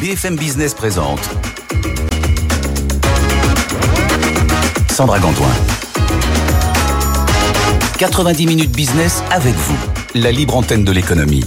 BFM 0.00 0.36
Business 0.36 0.74
présente 0.74 1.20
Sandra 4.90 5.18
Gantoin. 5.18 5.48
90 7.98 8.46
minutes 8.46 8.72
business 8.76 9.22
avec 9.30 9.54
vous, 9.54 9.76
la 10.14 10.30
libre 10.30 10.56
antenne 10.56 10.84
de 10.84 10.92
l'économie. 10.92 11.44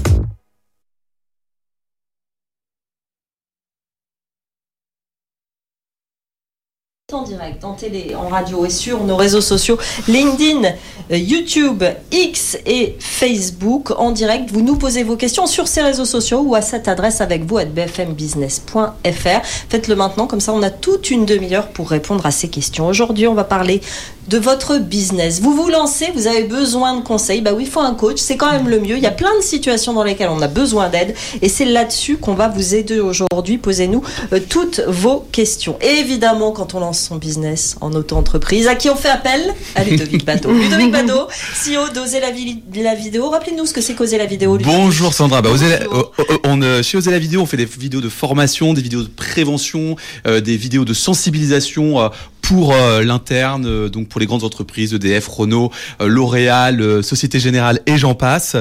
En 7.14 7.24
direct, 7.24 7.64
en 7.64 7.74
télé, 7.74 8.16
en 8.16 8.28
radio 8.28 8.66
et 8.66 8.70
sur 8.70 9.04
nos 9.04 9.16
réseaux 9.16 9.42
sociaux 9.42 9.78
LinkedIn, 10.08 10.64
euh, 11.12 11.18
YouTube, 11.18 11.84
X 12.12 12.58
et 12.66 12.96
Facebook 13.00 13.92
en 13.92 14.12
direct. 14.12 14.52
Vous 14.52 14.62
nous 14.62 14.76
posez 14.76 15.04
vos 15.04 15.16
questions 15.16 15.46
sur 15.46 15.68
ces 15.68 15.82
réseaux 15.82 16.06
sociaux 16.06 16.42
ou 16.42 16.56
à 16.56 16.62
cette 16.62 16.88
adresse 16.88 17.22
avec 17.22 17.44
vous 17.44 17.58
à 17.58 17.66
bfmbusiness.fr. 17.66 19.46
Faites-le 19.70 19.96
maintenant, 19.96 20.28
comme 20.28 20.40
ça 20.42 20.54
on 20.54 20.62
a 20.62 20.70
toute 20.70 21.12
une 21.12 21.26
demi-heure 21.26 21.68
pour 21.68 21.90
répondre 21.90 22.26
à 22.26 22.32
ces 22.32 22.48
questions. 22.48 22.88
Aujourd'hui, 22.88 23.28
on 23.28 23.34
va 23.34 23.44
parler 23.44 23.82
de 24.28 24.38
votre 24.38 24.78
business. 24.78 25.42
Vous 25.42 25.54
vous 25.54 25.70
lancez, 25.70 26.08
vous 26.14 26.28
avez 26.28 26.44
besoin 26.44 26.98
de 26.98 27.04
conseils. 27.04 27.42
Bah 27.42 27.52
oui, 27.54 27.64
il 27.66 27.70
faut 27.70 27.80
un 27.80 27.94
coach, 27.94 28.18
c'est 28.18 28.38
quand 28.38 28.52
même 28.52 28.70
le 28.70 28.80
mieux. 28.80 28.98
Il 28.98 29.04
y 29.04 29.08
a 29.08 29.12
plein 29.12 29.36
de 29.38 29.44
situations 29.44 29.94
dans 29.94 30.04
lesquelles 30.04 30.30
on 30.30 30.42
a 30.42 30.48
besoin 30.48 30.90
d'aide 30.90 31.16
et 31.42 31.50
c'est 31.50 31.66
là-dessus 31.66 32.18
qu'on 32.18 32.34
va 32.34 32.48
vous 32.48 32.76
aider 32.76 33.00
aujourd'hui. 33.00 33.58
Posez-nous 33.58 34.04
euh, 34.34 34.40
toutes 34.48 34.82
vos 34.88 35.26
questions. 35.32 35.78
Et 35.82 36.00
évidemment, 36.00 36.52
quand 36.52 36.76
on 36.76 36.80
lance 36.80 37.00
son 37.00 37.16
business 37.16 37.76
en 37.82 37.92
auto-entreprise, 37.94 38.68
à 38.68 38.76
qui 38.76 38.90
on 38.90 38.96
fait 38.96 39.10
appel? 39.10 39.42
À 39.76 39.84
Ludovic 39.84 40.26
Bateau. 40.26 40.52
Ludovic 40.54 40.92
Bateau, 40.92 41.28
CEO 41.66 41.90
d'Oser 41.94 42.20
la, 42.20 42.30
la, 42.30 42.96
vidéo. 42.96 43.30
Rappelez-nous 43.30 43.66
ce 43.66 43.74
que 43.74 43.82
c'est 43.82 43.94
qu'Oser 43.94 44.18
la 44.18 44.28
vidéo. 44.28 44.58
Bonjour 44.64 45.14
Sandra. 45.14 45.42
Bah, 45.42 45.50
la, 45.60 45.66
euh, 45.66 46.04
euh, 46.20 46.38
on, 46.46 46.84
chez 46.84 46.98
Oser 46.98 47.12
la 47.12 47.20
vidéo, 47.20 47.42
on 47.42 47.46
fait 47.46 47.58
des 47.58 47.66
vidéos 47.66 48.02
de 48.02 48.10
formation, 48.10 48.74
des 48.74 48.82
vidéos 48.82 49.04
de 49.04 49.10
prévention, 49.10 49.96
des 50.26 50.58
vidéos 50.58 50.86
de 50.86 50.94
sensibilisation 50.94 52.12
pour 52.52 52.74
euh, 52.74 53.02
l'interne, 53.02 53.66
euh, 53.66 53.88
donc 53.88 54.10
pour 54.10 54.20
les 54.20 54.26
grandes 54.26 54.44
entreprises, 54.44 54.94
EDF, 54.94 55.26
Renault, 55.30 55.72
euh, 56.02 56.08
L'Oréal, 56.08 57.02
Société 57.02 57.40
Générale 57.40 57.80
et 57.86 57.98
j'en 57.98 58.14
passe. 58.14 58.58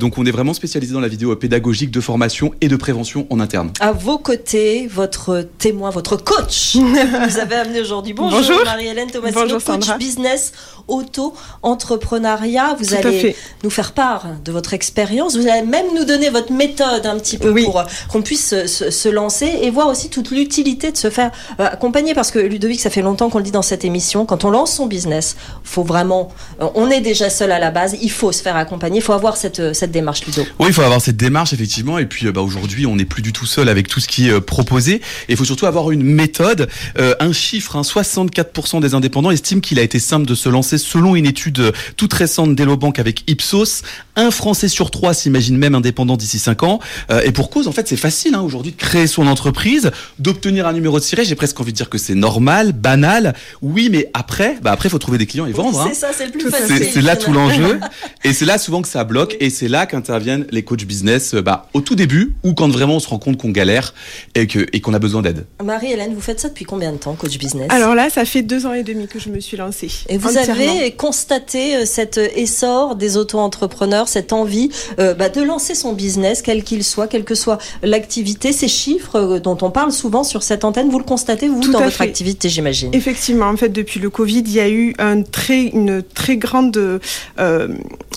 donc 0.00 0.18
on 0.18 0.26
est 0.26 0.32
vraiment 0.32 0.54
spécialisé 0.54 0.92
dans 0.92 1.00
la 1.00 1.08
vidéo 1.08 1.34
pédagogique 1.36 1.92
de 1.92 2.00
formation 2.00 2.52
et 2.60 2.66
de 2.66 2.74
prévention 2.74 3.28
en 3.30 3.38
interne. 3.38 3.70
À 3.78 3.92
vos 3.92 4.18
côtés, 4.18 4.88
votre 4.88 5.46
témoin, 5.58 5.90
votre 5.90 6.16
coach, 6.16 6.76
vous 6.76 7.38
avez 7.38 7.54
amené 7.54 7.80
aujourd'hui. 7.80 8.12
Bonjour, 8.12 8.60
Marie-Hélène 8.64 9.10
Tomasino, 9.10 9.60
coach 9.60 9.96
business 9.98 10.52
auto-entrepreneuriat. 10.88 12.74
Vous 12.78 12.94
allez 12.94 13.36
nous 13.62 13.70
faire 13.70 13.92
part 13.92 14.26
de 14.44 14.50
votre 14.50 14.74
expérience. 14.74 15.36
Vous 15.36 15.46
allez 15.46 15.66
même 15.66 15.86
nous 15.94 16.04
donner 16.04 16.30
votre 16.30 16.52
méthode 16.52 17.06
un 17.06 17.18
petit 17.18 17.38
peu 17.38 17.54
pour 17.54 17.84
qu'on 18.10 18.22
puisse 18.22 18.66
se, 18.66 18.90
se, 18.90 19.08
lancer 19.08 19.58
et 19.62 19.70
voir 19.70 19.88
aussi 19.88 20.08
toute 20.08 20.30
l'utilité 20.30 20.90
de 20.90 20.96
se 20.96 21.10
faire 21.10 21.30
accompagner 21.58 22.14
parce 22.14 22.30
que 22.30 22.38
Ludovic, 22.38 22.80
ça 22.80 22.90
fait 22.90 23.02
longtemps 23.02 23.27
qu'on 23.28 23.38
le 23.38 23.44
dit 23.44 23.50
dans 23.50 23.62
cette 23.62 23.84
émission, 23.84 24.26
quand 24.26 24.44
on 24.44 24.50
lance 24.50 24.72
son 24.72 24.86
business, 24.86 25.36
faut 25.64 25.82
vraiment, 25.82 26.32
euh, 26.60 26.66
on 26.74 26.90
est 26.90 27.00
déjà 27.00 27.30
seul 27.30 27.52
à 27.52 27.58
la 27.58 27.70
base, 27.70 27.96
il 28.00 28.10
faut 28.10 28.32
se 28.32 28.42
faire 28.42 28.56
accompagner, 28.56 28.98
il 28.98 29.02
faut 29.02 29.12
avoir 29.12 29.36
cette, 29.36 29.60
euh, 29.60 29.72
cette 29.72 29.90
démarche 29.90 30.24
Ludo. 30.26 30.42
Oui, 30.58 30.68
il 30.68 30.72
faut 30.72 30.82
avoir 30.82 31.00
cette 31.00 31.16
démarche 31.16 31.52
effectivement, 31.52 31.98
et 31.98 32.06
puis 32.06 32.26
euh, 32.26 32.32
bah, 32.32 32.40
aujourd'hui 32.40 32.86
on 32.86 32.96
n'est 32.96 33.04
plus 33.04 33.22
du 33.22 33.32
tout 33.32 33.46
seul 33.46 33.68
avec 33.68 33.88
tout 33.88 34.00
ce 34.00 34.08
qui 34.08 34.28
est 34.28 34.40
proposé, 34.40 34.94
et 34.94 35.00
il 35.30 35.36
faut 35.36 35.44
surtout 35.44 35.66
avoir 35.66 35.90
une 35.90 36.02
méthode, 36.02 36.68
un 36.96 37.32
chiffre, 37.32 37.76
hein, 37.76 37.82
64% 37.82 38.80
des 38.80 38.94
indépendants 38.94 39.30
estiment 39.30 39.60
qu'il 39.60 39.78
a 39.78 39.82
été 39.82 39.98
simple 39.98 40.26
de 40.26 40.34
se 40.34 40.48
lancer 40.48 40.78
selon 40.78 41.16
une 41.16 41.26
étude 41.26 41.72
toute 41.96 42.12
récente 42.12 42.54
d'Hello 42.54 42.76
Bank 42.76 42.98
avec 42.98 43.28
Ipsos, 43.30 43.82
un 44.16 44.30
Français 44.30 44.68
sur 44.68 44.90
trois 44.90 45.14
s'imagine 45.14 45.56
même 45.56 45.74
indépendant 45.74 46.16
d'ici 46.16 46.38
5 46.38 46.62
ans, 46.62 46.80
et 47.24 47.32
pour 47.32 47.50
cause 47.50 47.68
en 47.68 47.72
fait 47.72 47.88
c'est 47.88 47.96
facile 47.96 48.34
hein, 48.34 48.42
aujourd'hui 48.42 48.72
de 48.72 48.76
créer 48.76 49.06
son 49.06 49.26
entreprise, 49.26 49.90
d'obtenir 50.18 50.66
un 50.66 50.72
numéro 50.72 50.98
de 50.98 51.04
siret, 51.04 51.24
j'ai 51.24 51.34
presque 51.34 51.58
envie 51.60 51.72
de 51.72 51.76
dire 51.76 51.88
que 51.88 51.98
c'est 51.98 52.14
normal, 52.14 52.72
banal, 52.72 53.17
oui, 53.62 53.88
mais 53.90 54.10
après, 54.14 54.58
bah 54.62 54.72
après, 54.72 54.88
faut 54.88 54.98
trouver 54.98 55.18
des 55.18 55.26
clients 55.26 55.46
et 55.46 55.52
vendre. 55.52 55.82
c'est 55.82 55.90
hein. 55.90 55.94
ça, 55.94 56.08
c'est 56.16 56.26
le 56.26 56.32
plus 56.32 56.50
facile. 56.50 56.88
C'est 56.92 57.02
là 57.02 57.16
tout 57.16 57.32
l'enjeu. 57.32 57.80
et 58.24 58.32
c'est 58.32 58.44
là 58.44 58.58
souvent 58.58 58.82
que 58.82 58.88
ça 58.88 59.04
bloque. 59.04 59.36
Et 59.40 59.50
c'est 59.50 59.68
là 59.68 59.86
qu'interviennent 59.86 60.46
les 60.50 60.62
coachs 60.62 60.84
business, 60.84 61.34
euh, 61.34 61.42
bah, 61.42 61.68
au 61.74 61.80
tout 61.80 61.94
début 61.94 62.34
ou 62.44 62.54
quand 62.54 62.68
vraiment 62.68 62.96
on 62.96 63.00
se 63.00 63.08
rend 63.08 63.18
compte 63.18 63.36
qu'on 63.36 63.50
galère 63.50 63.94
et 64.34 64.46
que 64.46 64.66
et 64.72 64.80
qu'on 64.80 64.94
a 64.94 64.98
besoin 64.98 65.22
d'aide. 65.22 65.46
Marie-Hélène, 65.62 66.14
vous 66.14 66.20
faites 66.20 66.40
ça 66.40 66.48
depuis 66.48 66.64
combien 66.64 66.92
de 66.92 66.98
temps, 66.98 67.14
coach 67.14 67.38
business? 67.38 67.66
Alors 67.70 67.94
là, 67.94 68.10
ça 68.10 68.24
fait 68.24 68.42
deux 68.42 68.66
ans 68.66 68.72
et 68.72 68.82
demi 68.82 69.06
que 69.06 69.18
je 69.18 69.28
me 69.28 69.40
suis 69.40 69.56
lancée. 69.56 69.90
Et 70.08 70.18
vous 70.18 70.36
avez 70.36 70.92
constaté 70.92 71.76
euh, 71.76 71.84
cet 71.86 72.18
essor 72.18 72.96
des 72.96 73.16
auto-entrepreneurs, 73.16 74.08
cette 74.08 74.32
envie 74.32 74.70
euh, 74.98 75.14
bah, 75.14 75.28
de 75.28 75.42
lancer 75.42 75.74
son 75.74 75.92
business, 75.92 76.42
quel 76.42 76.62
qu'il 76.62 76.84
soit, 76.84 77.06
quelle 77.06 77.24
que 77.24 77.34
soit 77.34 77.58
l'activité, 77.82 78.52
ces 78.52 78.68
chiffres 78.68 79.38
dont 79.38 79.58
on 79.62 79.70
parle 79.70 79.92
souvent 79.92 80.24
sur 80.24 80.42
cette 80.42 80.64
antenne, 80.64 80.90
vous 80.90 80.98
le 80.98 81.04
constatez 81.04 81.48
vous 81.48 81.60
dans 81.70 81.80
votre 81.80 82.00
activité, 82.00 82.48
j'imagine. 82.48 82.90
Effectivement, 82.98 83.46
en 83.46 83.56
fait, 83.56 83.68
depuis 83.68 84.00
le 84.00 84.10
Covid, 84.10 84.40
il 84.40 84.52
y 84.52 84.58
a 84.58 84.68
eu 84.68 84.92
un 84.98 85.22
très, 85.22 85.66
une 85.66 86.02
très 86.02 86.36
grande, 86.36 87.00
euh, 87.38 87.68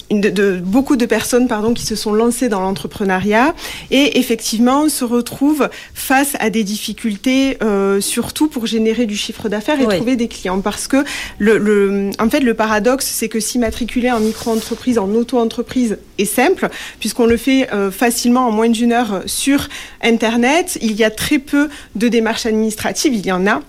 de, 0.10 0.60
beaucoup 0.60 0.96
de 0.96 1.06
personnes, 1.06 1.48
pardon, 1.48 1.76
qui 1.76 1.86
se 1.86 1.96
sont 1.96 2.14
lancées 2.14 2.50
dans 2.50 2.62
l'entrepreneuriat. 2.62 3.54
Et 3.92 4.18
effectivement 4.18 4.90
se 4.90 5.06
retrouvent 5.06 5.70
face 5.94 6.36
à 6.40 6.50
des 6.50 6.64
difficultés, 6.64 7.60
euh, 7.62 8.02
surtout 8.02 8.48
pour 8.48 8.66
générer 8.66 9.06
du 9.06 9.16
chiffre 9.16 9.50
d'affaires 9.50 9.80
et 9.80 9.86
trouver 9.86 10.16
des 10.16 10.28
clients, 10.28 10.62
parce 10.62 10.88
que 10.88 11.06
le, 11.38 11.60
le, 11.60 12.10
en 12.18 12.28
fait, 12.32 12.40
le 12.40 12.56
paradoxe, 12.56 13.06
c'est 13.06 13.30
que 13.30 13.40
s'immatriculer 13.40 14.12
en 14.12 14.20
micro-entreprise, 14.20 14.98
en 14.98 15.14
auto-entreprise 15.14 16.00
est 16.18 16.26
simple, 16.26 16.70
puisqu'on 17.00 17.28
le 17.28 17.38
fait 17.38 17.72
euh, 17.72 17.92
facilement 17.92 18.48
en 18.48 18.52
moins 18.52 18.70
d'une 18.70 18.94
heure 18.94 19.22
sur 19.28 19.70
Internet. 20.02 20.80
Il 20.82 20.94
y 20.94 21.04
a 21.04 21.12
très 21.12 21.38
peu 21.38 21.70
de 21.94 22.08
démarches 22.08 22.48
administratives, 22.48 23.14
il 23.14 23.24
y 23.24 23.32
en 23.32 23.46
a 23.46 23.62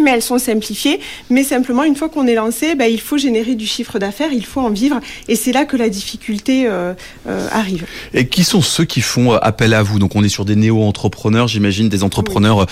mais 0.00 0.10
elles 0.12 0.22
sont 0.22 0.38
simplifiées. 0.38 1.00
Mais 1.30 1.44
simplement, 1.44 1.84
une 1.84 1.96
fois 1.96 2.08
qu'on 2.08 2.26
est 2.26 2.34
lancé, 2.34 2.74
bah, 2.74 2.88
il 2.88 3.00
faut 3.00 3.18
générer 3.18 3.54
du 3.54 3.66
chiffre 3.66 3.98
d'affaires, 3.98 4.32
il 4.32 4.44
faut 4.44 4.60
en 4.60 4.70
vivre, 4.70 5.00
et 5.28 5.36
c'est 5.36 5.52
là 5.52 5.64
que 5.64 5.76
la 5.76 5.88
difficulté 5.88 6.66
euh, 6.66 6.94
euh, 7.26 7.48
arrive. 7.50 7.84
Et 8.14 8.26
qui 8.26 8.44
sont 8.44 8.62
ceux 8.62 8.84
qui 8.84 9.00
font 9.00 9.32
euh, 9.32 9.38
appel 9.42 9.74
à 9.74 9.82
vous? 9.82 9.98
Donc, 9.98 10.16
on 10.16 10.24
est 10.24 10.28
sur 10.28 10.44
des 10.44 10.56
néo-entrepreneurs, 10.56 11.48
j'imagine, 11.48 11.88
des 11.88 12.02
entrepreneurs 12.02 12.66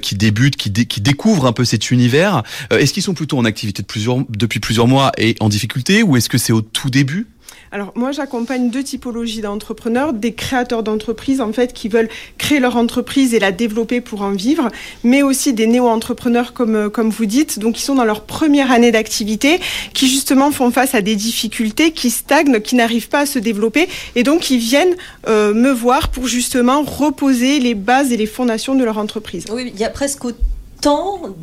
qui 0.00 0.14
débutent, 0.14 0.56
qui, 0.56 0.72
qui, 0.72 1.00
découvrent 1.00 1.46
un 1.46 1.52
peu 1.52 1.64
cet 1.64 1.90
univers. 1.90 2.42
est-ce 2.70 2.92
qu'ils 2.92 3.02
sont 3.02 3.14
plutôt 3.14 3.38
en 3.38 3.44
activité 3.44 3.82
de 3.82 3.86
plusieurs, 3.86 4.18
depuis 4.28 4.60
plusieurs 4.60 4.88
mois 4.88 5.12
et 5.18 5.36
en 5.40 5.48
difficulté, 5.48 6.02
ou 6.02 6.16
est-ce 6.16 6.28
que 6.28 6.38
c'est 6.38 6.52
au 6.52 6.60
tout 6.60 6.90
début? 6.90 7.26
Alors 7.74 7.92
moi 7.96 8.12
j'accompagne 8.12 8.70
deux 8.70 8.84
typologies 8.84 9.40
d'entrepreneurs, 9.40 10.12
des 10.12 10.32
créateurs 10.32 10.84
d'entreprises 10.84 11.40
en 11.40 11.52
fait 11.52 11.72
qui 11.72 11.88
veulent 11.88 12.08
créer 12.38 12.60
leur 12.60 12.76
entreprise 12.76 13.34
et 13.34 13.40
la 13.40 13.50
développer 13.50 14.00
pour 14.00 14.22
en 14.22 14.30
vivre, 14.30 14.68
mais 15.02 15.24
aussi 15.24 15.52
des 15.52 15.66
néo-entrepreneurs 15.66 16.52
comme 16.52 16.76
euh, 16.76 16.88
comme 16.88 17.10
vous 17.10 17.26
dites, 17.26 17.58
donc 17.58 17.74
qui 17.74 17.82
sont 17.82 17.96
dans 17.96 18.04
leur 18.04 18.20
première 18.20 18.70
année 18.70 18.92
d'activité, 18.92 19.58
qui 19.92 20.08
justement 20.08 20.52
font 20.52 20.70
face 20.70 20.94
à 20.94 21.00
des 21.00 21.16
difficultés, 21.16 21.90
qui 21.90 22.10
stagnent, 22.10 22.60
qui 22.60 22.76
n'arrivent 22.76 23.08
pas 23.08 23.20
à 23.20 23.26
se 23.26 23.40
développer 23.40 23.88
et 24.14 24.22
donc 24.22 24.42
qui 24.42 24.56
viennent 24.56 24.94
euh, 25.26 25.52
me 25.52 25.72
voir 25.72 26.10
pour 26.10 26.28
justement 26.28 26.82
reposer 26.82 27.58
les 27.58 27.74
bases 27.74 28.12
et 28.12 28.16
les 28.16 28.26
fondations 28.26 28.76
de 28.76 28.84
leur 28.84 28.98
entreprise. 28.98 29.46
Oui, 29.50 29.72
il 29.74 29.80
y 29.80 29.84
a 29.84 29.90
presque 29.90 30.22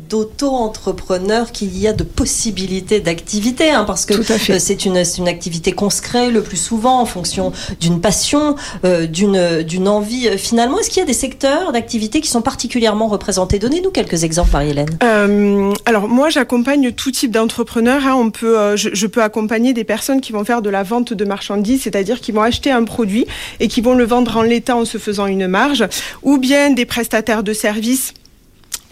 d'auto-entrepreneurs 0.08 1.52
qu'il 1.52 1.76
y 1.76 1.88
a 1.88 1.92
de 1.92 2.04
possibilités 2.04 3.00
d'activité, 3.00 3.70
hein, 3.70 3.84
parce 3.84 4.06
que 4.06 4.14
euh, 4.14 4.58
c'est 4.58 4.84
une, 4.84 5.02
une 5.18 5.28
activité 5.28 5.72
qu'on 5.72 5.90
se 5.90 6.02
crée 6.02 6.30
le 6.30 6.42
plus 6.42 6.56
souvent 6.56 7.00
en 7.00 7.06
fonction 7.06 7.52
d'une 7.80 8.00
passion, 8.00 8.56
euh, 8.84 9.06
d'une 9.06 9.88
envie. 9.88 10.28
Finalement, 10.38 10.78
est-ce 10.78 10.90
qu'il 10.90 11.00
y 11.00 11.02
a 11.02 11.06
des 11.06 11.12
secteurs 11.12 11.72
d'activité 11.72 12.20
qui 12.20 12.28
sont 12.28 12.42
particulièrement 12.42 13.08
représentés? 13.08 13.58
Donnez-nous 13.58 13.90
quelques 13.90 14.24
exemples, 14.24 14.50
Marie-Hélène. 14.52 14.98
Euh, 15.02 15.72
alors 15.86 16.08
moi, 16.08 16.30
j'accompagne 16.30 16.92
tout 16.92 17.10
type 17.10 17.32
d'entrepreneurs. 17.32 18.06
Hein. 18.06 18.14
On 18.16 18.30
peut, 18.30 18.76
je, 18.76 18.90
je, 18.92 19.06
peux 19.06 19.22
accompagner 19.22 19.72
des 19.72 19.84
personnes 19.84 20.20
qui 20.20 20.32
vont 20.32 20.44
faire 20.44 20.62
de 20.62 20.70
la 20.70 20.82
vente 20.82 21.12
de 21.12 21.24
marchandises, 21.24 21.82
c'est-à-dire 21.82 22.20
qui 22.20 22.32
vont 22.32 22.42
acheter 22.42 22.70
un 22.70 22.84
produit 22.84 23.26
et 23.60 23.68
qui 23.68 23.80
vont 23.80 23.94
le 23.94 24.04
vendre 24.04 24.36
en 24.36 24.42
l'état 24.42 24.76
en 24.76 24.84
se 24.84 24.98
faisant 24.98 25.26
une 25.26 25.46
marge, 25.48 25.84
ou 26.22 26.38
bien 26.38 26.70
des 26.70 26.86
prestataires 26.86 27.42
de 27.42 27.52
services 27.52 28.14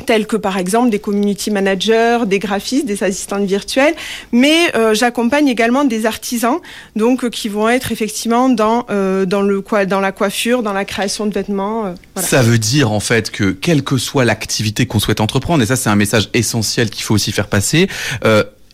tels 0.00 0.26
que 0.26 0.36
par 0.36 0.58
exemple 0.58 0.90
des 0.90 0.98
community 0.98 1.50
managers, 1.50 2.20
des 2.26 2.38
graphistes, 2.38 2.86
des 2.86 3.02
assistantes 3.02 3.44
virtuelles, 3.44 3.94
mais 4.32 4.74
euh, 4.74 4.94
j'accompagne 4.94 5.48
également 5.48 5.84
des 5.84 6.06
artisans, 6.06 6.58
donc 6.96 7.24
euh, 7.24 7.30
qui 7.30 7.48
vont 7.48 7.68
être 7.68 7.92
effectivement 7.92 8.48
dans 8.48 8.86
euh, 8.90 9.26
dans 9.26 9.42
le 9.42 9.64
dans 9.86 10.00
la 10.00 10.12
coiffure, 10.12 10.62
dans 10.62 10.72
la 10.72 10.84
création 10.84 11.26
de 11.26 11.34
vêtements. 11.34 11.94
Ça 12.16 12.42
veut 12.42 12.58
dire 12.58 12.92
en 12.92 13.00
fait 13.00 13.30
que 13.30 13.50
quelle 13.50 13.82
que 13.82 13.98
soit 13.98 14.24
l'activité 14.24 14.86
qu'on 14.86 14.98
souhaite 14.98 15.20
entreprendre, 15.20 15.62
et 15.62 15.66
ça 15.66 15.76
c'est 15.76 15.90
un 15.90 15.96
message 15.96 16.28
essentiel 16.34 16.90
qu'il 16.90 17.04
faut 17.04 17.14
aussi 17.14 17.32
faire 17.32 17.48
passer. 17.48 17.88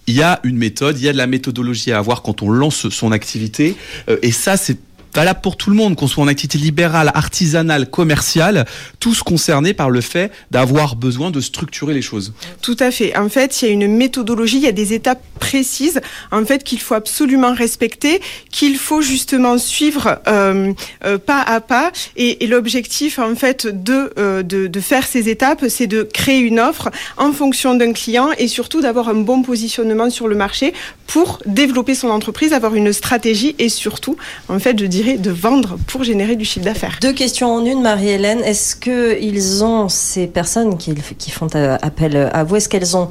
il 0.08 0.14
y 0.14 0.23
a 0.23 0.40
une 0.44 0.56
méthode, 0.56 0.99
il 0.99 1.05
y 1.05 1.08
a 1.08 1.12
de 1.12 1.19
la 1.19 1.26
méthodologie 1.26 1.93
à 1.93 1.99
avoir 1.99 2.23
quand 2.23 2.43
on 2.43 2.50
lance 2.50 2.88
son 2.88 3.12
activité, 3.12 3.76
et 4.23 4.32
ça 4.32 4.56
c'est 4.56 4.78
valable 5.16 5.40
pour 5.42 5.56
tout 5.56 5.70
le 5.70 5.76
monde, 5.76 5.96
qu'on 5.96 6.08
soit 6.08 6.22
en 6.22 6.28
activité 6.28 6.58
libérale, 6.58 7.10
artisanale, 7.14 7.88
commerciale, 7.88 8.66
tous 9.00 9.22
concernés 9.22 9.72
par 9.72 9.88
le 9.88 10.02
fait 10.02 10.30
d'avoir 10.50 10.94
besoin 10.94 11.30
de 11.30 11.40
structurer 11.40 11.94
les 11.94 12.02
choses. 12.02 12.34
Tout 12.60 12.76
à 12.80 12.90
fait. 12.90 13.16
En 13.16 13.30
fait, 13.30 13.62
il 13.62 13.64
y 13.64 13.68
a 13.70 13.72
une 13.72 13.88
méthodologie, 13.96 14.58
il 14.58 14.64
y 14.64 14.68
a 14.68 14.72
des 14.72 14.92
étapes 14.92 15.22
précises, 15.40 16.02
en 16.32 16.44
fait, 16.44 16.62
qu'il 16.64 16.80
faut 16.80 16.94
absolument 16.94 17.54
respecter, 17.54 18.20
qu'il 18.50 18.76
faut 18.76 19.00
justement 19.00 19.56
suivre 19.56 20.20
euh, 20.28 20.74
euh, 21.06 21.16
pas 21.16 21.40
à 21.40 21.62
pas. 21.62 21.92
Et, 22.16 22.46
l'objectif, 22.46 23.18
en 23.18 23.34
fait, 23.34 23.66
de, 23.66 24.12
euh, 24.18 24.42
de, 24.42 24.66
de 24.66 24.80
faire 24.80 25.06
ces 25.06 25.30
étapes, 25.30 25.64
c'est 25.68 25.86
de 25.86 26.02
créer 26.02 26.40
une 26.40 26.60
offre 26.60 26.90
en 27.16 27.32
fonction 27.32 27.74
d'un 27.74 27.94
client 27.94 28.28
et 28.36 28.48
surtout 28.48 28.82
d'avoir 28.82 29.08
un 29.08 29.14
bon 29.14 29.42
positionnement 29.42 30.10
sur 30.10 30.28
le 30.28 30.36
marché 30.36 30.74
pour 31.06 31.40
développer 31.46 31.94
son 31.94 32.10
entreprise, 32.10 32.52
avoir 32.52 32.74
une 32.74 32.92
stratégie 32.92 33.54
et 33.58 33.70
surtout, 33.70 34.16
en 34.48 34.58
fait, 34.58 34.78
je 34.78 34.86
dirais, 34.86 35.06
de 35.14 35.31
vendre 35.31 35.79
pour 35.87 36.05
générer 36.05 36.37
du 36.37 36.44
chiffre 36.44 36.64
d'affaires. 36.64 36.99
Deux 37.00 37.12
questions 37.12 37.55
en 37.55 37.64
une, 37.64 37.81
Marie-Hélène. 37.81 38.41
Est-ce 38.41 38.76
qu'ils 38.76 39.64
ont, 39.64 39.88
ces 39.88 40.26
personnes 40.26 40.76
qui, 40.76 40.94
qui 40.94 41.31
font 41.31 41.49
euh, 41.55 41.76
appel 41.82 42.17
à 42.32 42.44
vous, 42.44 42.56
est-ce 42.56 42.69
qu'elles 42.69 42.97
ont 42.97 43.08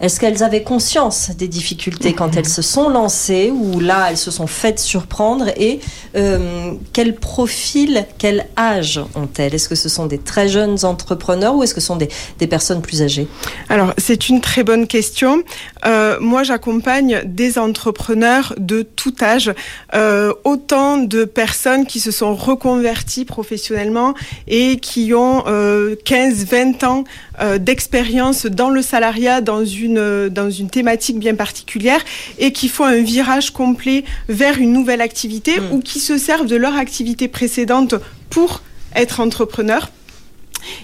est-ce 0.00 0.20
qu'elles 0.20 0.42
avaient 0.42 0.62
conscience 0.62 1.30
des 1.36 1.48
difficultés 1.48 2.12
quand 2.12 2.36
elles 2.36 2.48
se 2.48 2.62
sont 2.62 2.88
lancées 2.88 3.50
ou 3.50 3.80
là 3.80 4.08
elles 4.10 4.16
se 4.16 4.30
sont 4.30 4.46
faites 4.46 4.78
surprendre 4.78 5.48
et 5.56 5.80
euh, 6.16 6.72
quel 6.92 7.14
profil, 7.14 8.06
quel 8.18 8.46
âge 8.56 9.00
ont-elles? 9.14 9.54
Est-ce 9.54 9.68
que 9.68 9.74
ce 9.74 9.88
sont 9.88 10.06
des 10.06 10.18
très 10.18 10.48
jeunes 10.48 10.84
entrepreneurs 10.84 11.54
ou 11.54 11.62
est-ce 11.62 11.74
que 11.74 11.80
ce 11.80 11.86
sont 11.88 11.96
des, 11.96 12.08
des 12.38 12.46
personnes 12.46 12.80
plus 12.80 13.02
âgées? 13.02 13.28
Alors 13.68 13.92
c'est 13.98 14.28
une 14.28 14.40
très 14.40 14.62
bonne 14.62 14.86
question. 14.86 15.42
Euh, 15.84 16.18
moi 16.20 16.42
j'accompagne 16.42 17.22
des 17.24 17.58
entrepreneurs 17.58 18.54
de 18.58 18.82
tout 18.82 19.14
âge, 19.20 19.52
euh, 19.94 20.32
autant 20.44 20.98
de 20.98 21.24
personnes 21.24 21.86
qui 21.86 22.00
se 22.00 22.10
sont 22.10 22.34
reconverties 22.34 23.24
professionnellement 23.24 24.14
et 24.46 24.78
qui 24.78 25.12
ont 25.14 25.44
euh, 25.46 25.96
15-20 26.04 26.84
ans 26.84 27.04
d'expérience 27.60 28.46
dans 28.46 28.68
le 28.68 28.82
salariat, 28.82 29.40
dans 29.40 29.64
une, 29.64 29.87
dans 29.94 30.50
une 30.50 30.70
thématique 30.70 31.18
bien 31.18 31.34
particulière 31.34 32.04
et 32.38 32.52
qui 32.52 32.68
font 32.68 32.84
un 32.84 33.02
virage 33.02 33.50
complet 33.50 34.04
vers 34.28 34.58
une 34.58 34.72
nouvelle 34.72 35.00
activité 35.00 35.58
Mm. 35.60 35.72
ou 35.72 35.80
qui 35.80 36.00
se 36.00 36.18
servent 36.18 36.46
de 36.46 36.56
leur 36.56 36.76
activité 36.76 37.28
précédente 37.28 37.94
pour 38.30 38.62
être 38.94 39.20
entrepreneur. 39.20 39.90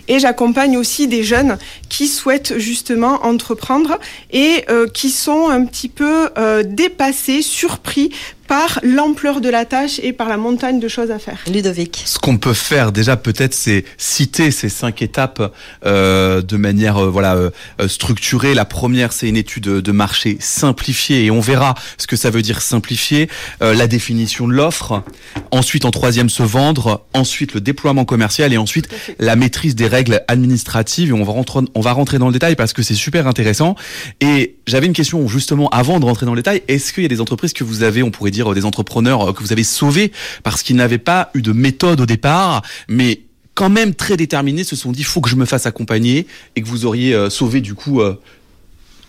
Et 0.08 0.18
j'accompagne 0.18 0.76
aussi 0.76 1.08
des 1.08 1.24
jeunes 1.24 1.58
qui 1.88 2.06
souhaitent 2.06 2.58
justement 2.58 3.26
entreprendre 3.26 3.98
et 4.30 4.64
euh, 4.70 4.86
qui 4.86 5.10
sont 5.10 5.48
un 5.48 5.64
petit 5.64 5.88
peu 5.88 6.30
euh, 6.38 6.62
dépassés, 6.62 7.42
surpris 7.42 8.10
par 8.54 8.78
l'ampleur 8.84 9.40
de 9.40 9.48
la 9.48 9.64
tâche 9.64 9.98
et 10.00 10.12
par 10.12 10.28
la 10.28 10.36
montagne 10.36 10.78
de 10.78 10.86
choses 10.86 11.10
à 11.10 11.18
faire. 11.18 11.40
Ludovic. 11.52 12.04
Ce 12.06 12.20
qu'on 12.20 12.38
peut 12.38 12.54
faire 12.54 12.92
déjà 12.92 13.16
peut-être, 13.16 13.52
c'est 13.52 13.84
citer 13.98 14.52
ces 14.52 14.68
cinq 14.68 15.02
étapes 15.02 15.52
euh, 15.84 16.40
de 16.40 16.56
manière 16.56 16.98
euh, 16.98 17.10
voilà 17.10 17.34
euh, 17.34 17.50
structurée. 17.88 18.54
La 18.54 18.64
première, 18.64 19.12
c'est 19.12 19.28
une 19.28 19.36
étude 19.36 19.64
de 19.64 19.92
marché 19.92 20.36
simplifiée 20.38 21.24
et 21.24 21.32
on 21.32 21.40
verra 21.40 21.74
ce 21.98 22.06
que 22.06 22.14
ça 22.14 22.30
veut 22.30 22.42
dire 22.42 22.62
simplifier. 22.62 23.28
Euh, 23.60 23.74
la 23.74 23.88
définition 23.88 24.46
de 24.46 24.52
l'offre. 24.52 25.02
Ensuite, 25.50 25.84
en 25.84 25.90
troisième, 25.90 26.28
se 26.28 26.44
vendre. 26.44 27.04
Ensuite, 27.12 27.54
le 27.54 27.60
déploiement 27.60 28.04
commercial 28.04 28.52
et 28.52 28.56
ensuite 28.56 28.88
la 29.18 29.34
maîtrise 29.34 29.74
des 29.74 29.88
règles 29.88 30.22
administratives. 30.28 31.08
Et 31.08 31.12
on 31.12 31.24
va 31.24 31.32
rentrer, 31.32 31.58
on 31.74 31.80
va 31.80 31.90
rentrer 31.90 32.18
dans 32.18 32.28
le 32.28 32.32
détail 32.32 32.54
parce 32.54 32.72
que 32.72 32.84
c'est 32.84 32.94
super 32.94 33.26
intéressant. 33.26 33.74
Et 34.20 34.54
j'avais 34.68 34.86
une 34.86 34.92
question 34.92 35.26
justement 35.26 35.68
avant 35.70 35.98
de 35.98 36.04
rentrer 36.04 36.24
dans 36.24 36.34
le 36.34 36.40
détail. 36.40 36.62
Est-ce 36.68 36.92
qu'il 36.92 37.02
y 37.02 37.06
a 37.06 37.08
des 37.08 37.20
entreprises 37.20 37.52
que 37.52 37.64
vous 37.64 37.82
avez, 37.82 38.04
on 38.04 38.12
pourrait 38.12 38.30
dire 38.30 38.43
des 38.52 38.66
entrepreneurs 38.66 39.30
euh, 39.30 39.32
que 39.32 39.42
vous 39.42 39.52
avez 39.52 39.64
sauvés 39.64 40.12
parce 40.42 40.62
qu'ils 40.62 40.76
n'avaient 40.76 40.98
pas 40.98 41.30
eu 41.32 41.40
de 41.40 41.52
méthode 41.52 42.00
au 42.02 42.06
départ, 42.06 42.62
mais 42.88 43.22
quand 43.54 43.70
même 43.70 43.94
très 43.94 44.16
déterminés, 44.16 44.64
se 44.64 44.76
sont 44.76 44.92
dit 44.92 45.04
faut 45.04 45.22
que 45.22 45.30
je 45.30 45.36
me 45.36 45.46
fasse 45.46 45.64
accompagner 45.64 46.26
et 46.56 46.62
que 46.62 46.66
vous 46.66 46.84
auriez 46.84 47.14
euh, 47.14 47.30
sauvé 47.30 47.60
du 47.62 47.74
coup, 47.74 48.02
euh, 48.02 48.20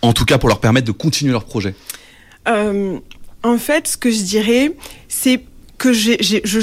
en 0.02 0.14
tout 0.14 0.26
cas 0.26 0.38
pour 0.38 0.48
leur 0.48 0.62
permettre 0.62 0.88
de 0.88 0.94
continuer 0.94 1.34
leur 1.34 1.46
projet. 1.46 1.76
En 2.48 3.60
fait, 3.60 3.88
ce 3.88 3.98
que 3.98 4.10
je 4.10 4.22
dirais, 4.24 4.72
c'est 5.08 5.44
que 5.78 5.92
j'ai, 5.94 6.18
je, 6.22 6.38
je, 6.44 6.60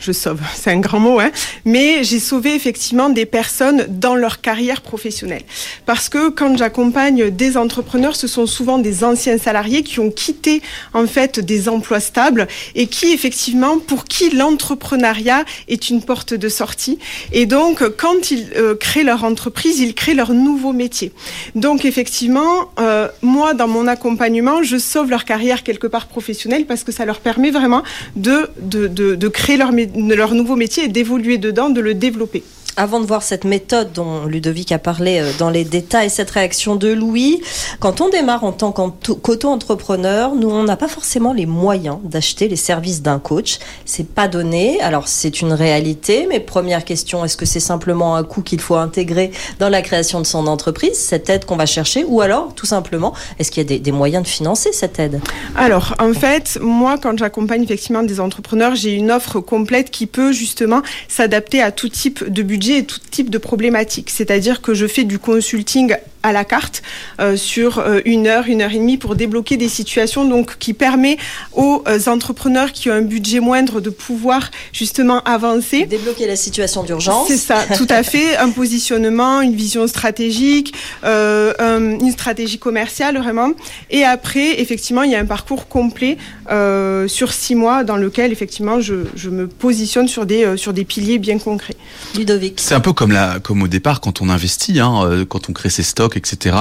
je 0.00 0.12
sauve, 0.12 0.40
c'est 0.54 0.70
un 0.70 0.80
grand 0.80 1.00
mot, 1.00 1.20
hein, 1.20 1.30
mais 1.64 2.04
j'ai 2.04 2.20
sauvé 2.20 2.54
effectivement 2.54 3.08
des 3.08 3.26
personnes 3.26 3.86
dans 3.88 4.14
leur 4.14 4.40
carrière 4.40 4.80
professionnelle. 4.80 5.42
Parce 5.86 6.08
que 6.08 6.28
quand 6.28 6.56
j'accompagne 6.56 7.30
des 7.30 7.56
entrepreneurs, 7.56 8.16
ce 8.16 8.26
sont 8.26 8.46
souvent 8.46 8.78
des 8.78 9.04
anciens 9.04 9.38
salariés 9.38 9.82
qui 9.82 10.00
ont 10.00 10.10
quitté 10.10 10.62
en 10.92 11.06
fait 11.06 11.40
des 11.40 11.68
emplois 11.68 12.00
stables 12.00 12.48
et 12.74 12.86
qui 12.86 13.12
effectivement, 13.12 13.78
pour 13.78 14.04
qui 14.04 14.30
l'entrepreneuriat 14.30 15.44
est 15.68 15.90
une 15.90 16.02
porte 16.02 16.34
de 16.34 16.48
sortie. 16.48 16.98
Et 17.32 17.46
donc, 17.46 17.82
quand 17.96 18.30
ils 18.30 18.48
euh, 18.56 18.74
créent 18.74 19.04
leur 19.04 19.24
entreprise, 19.24 19.80
ils 19.80 19.94
créent 19.94 20.14
leur 20.14 20.32
nouveau 20.32 20.72
métier. 20.72 21.12
Donc 21.54 21.84
effectivement, 21.84 22.70
euh, 22.78 23.08
moi, 23.22 23.54
dans 23.54 23.68
mon 23.68 23.86
accompagnement, 23.86 24.62
je 24.62 24.76
sauve 24.76 25.10
leur 25.10 25.24
carrière 25.24 25.62
quelque 25.62 25.86
part 25.86 26.06
professionnelle 26.06 26.66
parce 26.66 26.84
que 26.84 26.92
ça 26.92 27.04
leur 27.04 27.20
permet 27.20 27.50
vraiment 27.50 27.82
de, 28.24 29.28
créer 29.28 29.56
leur 29.56 30.34
nouveau 30.34 30.56
métier 30.56 30.84
et 30.84 30.88
d'évoluer 30.88 31.38
dedans, 31.38 31.70
de 31.70 31.80
le 31.80 31.94
développer. 31.94 32.42
Avant 32.76 32.98
de 32.98 33.06
voir 33.06 33.22
cette 33.22 33.44
méthode 33.44 33.92
dont 33.92 34.26
Ludovic 34.26 34.72
a 34.72 34.80
parlé 34.80 35.20
euh, 35.20 35.30
dans 35.38 35.48
les 35.48 35.62
détails, 35.62 36.10
cette 36.10 36.30
réaction 36.30 36.74
de 36.74 36.88
Louis, 36.88 37.40
quand 37.78 38.00
on 38.00 38.08
démarre 38.08 38.42
en 38.42 38.50
tant 38.50 38.72
qu'auto- 38.72 39.14
qu'auto-entrepreneur, 39.14 40.34
nous, 40.34 40.50
on 40.50 40.64
n'a 40.64 40.76
pas 40.76 40.88
forcément 40.88 41.32
les 41.32 41.46
moyens 41.46 41.98
d'acheter 42.02 42.48
les 42.48 42.56
services 42.56 43.00
d'un 43.00 43.20
coach. 43.20 43.60
C'est 43.84 44.08
pas 44.08 44.26
donné. 44.26 44.80
Alors, 44.80 45.06
c'est 45.06 45.40
une 45.40 45.52
réalité. 45.52 46.26
Mais 46.28 46.40
première 46.40 46.84
question, 46.84 47.24
est-ce 47.24 47.36
que 47.36 47.46
c'est 47.46 47.60
simplement 47.60 48.16
un 48.16 48.24
coût 48.24 48.42
qu'il 48.42 48.60
faut 48.60 48.74
intégrer 48.74 49.30
dans 49.60 49.68
la 49.68 49.80
création 49.80 50.20
de 50.20 50.26
son 50.26 50.48
entreprise, 50.48 50.98
cette 50.98 51.30
aide 51.30 51.44
qu'on 51.44 51.56
va 51.56 51.66
chercher, 51.66 52.02
ou 52.02 52.22
alors, 52.22 52.56
tout 52.56 52.66
simplement, 52.66 53.14
est-ce 53.38 53.52
qu'il 53.52 53.70
y 53.70 53.74
a 53.74 53.78
des 53.78 53.92
moyens 53.92 54.24
de 54.24 54.28
financer 54.28 54.70
cette 54.72 54.98
aide? 54.98 55.20
Alors, 55.54 55.94
en 56.00 56.12
fait, 56.12 56.58
moi, 56.60 56.98
quand 57.00 57.16
j'accompagne 57.16 57.62
effectivement 57.62 58.02
des 58.02 58.18
entrepreneurs, 58.18 58.74
j'ai 58.74 58.94
une 58.94 59.12
offre 59.12 59.38
complète 59.38 59.92
qui 59.92 60.06
peut 60.06 60.32
justement 60.32 60.82
s'adapter 61.06 61.62
à 61.62 61.70
tout 61.70 61.88
type 61.88 62.28
de 62.28 62.42
budget 62.42 62.63
et 62.72 62.84
tout 62.84 62.98
type 63.10 63.30
de 63.30 63.38
problématique. 63.38 64.10
C'est-à-dire 64.10 64.62
que 64.62 64.74
je 64.74 64.86
fais 64.86 65.04
du 65.04 65.18
consulting 65.18 65.96
à 66.24 66.32
la 66.32 66.44
carte 66.44 66.82
euh, 67.20 67.36
sur 67.36 67.78
euh, 67.78 68.00
une 68.04 68.26
heure, 68.26 68.44
une 68.48 68.62
heure 68.62 68.72
et 68.72 68.78
demie 68.78 68.96
pour 68.98 69.14
débloquer 69.14 69.56
des 69.56 69.68
situations 69.68 70.24
donc 70.24 70.58
qui 70.58 70.72
permet 70.72 71.16
aux 71.52 71.84
euh, 71.86 71.98
entrepreneurs 72.06 72.72
qui 72.72 72.90
ont 72.90 72.94
un 72.94 73.02
budget 73.02 73.38
moindre 73.40 73.80
de 73.80 73.90
pouvoir 73.90 74.50
justement 74.72 75.22
avancer. 75.22 75.84
Débloquer 75.86 76.26
la 76.26 76.34
situation 76.36 76.82
d'urgence. 76.82 77.28
C'est 77.28 77.36
ça, 77.36 77.58
tout 77.76 77.86
à 77.90 78.02
fait. 78.02 78.36
Un 78.44 78.50
positionnement, 78.50 79.40
une 79.42 79.54
vision 79.54 79.86
stratégique, 79.86 80.74
euh, 81.04 81.52
un- 81.58 81.98
une 82.00 82.10
stratégie 82.10 82.58
commerciale 82.58 83.18
vraiment. 83.18 83.50
Et 83.90 84.04
après, 84.04 84.60
effectivement, 84.60 85.02
il 85.02 85.10
y 85.12 85.14
a 85.14 85.20
un 85.20 85.26
parcours 85.26 85.68
complet 85.68 86.16
euh, 86.50 87.06
sur 87.08 87.32
six 87.32 87.54
mois 87.54 87.84
dans 87.84 87.96
lequel 87.96 88.32
effectivement 88.32 88.80
je, 88.80 88.94
je 89.14 89.28
me 89.30 89.46
positionne 89.46 90.08
sur 90.08 90.24
des 90.26 90.44
euh, 90.44 90.56
sur 90.56 90.72
des 90.72 90.84
piliers 90.84 91.18
bien 91.18 91.38
concrets. 91.38 91.76
Ludovic. 92.16 92.60
C'est 92.60 92.74
un 92.74 92.80
peu 92.80 92.92
comme 92.92 93.12
la, 93.12 93.38
comme 93.40 93.62
au 93.62 93.68
départ 93.68 94.00
quand 94.00 94.20
on 94.22 94.28
investit, 94.30 94.80
hein, 94.80 95.24
quand 95.28 95.48
on 95.50 95.52
crée 95.52 95.70
ses 95.70 95.82
stocks, 95.82 96.13
etc. 96.16 96.56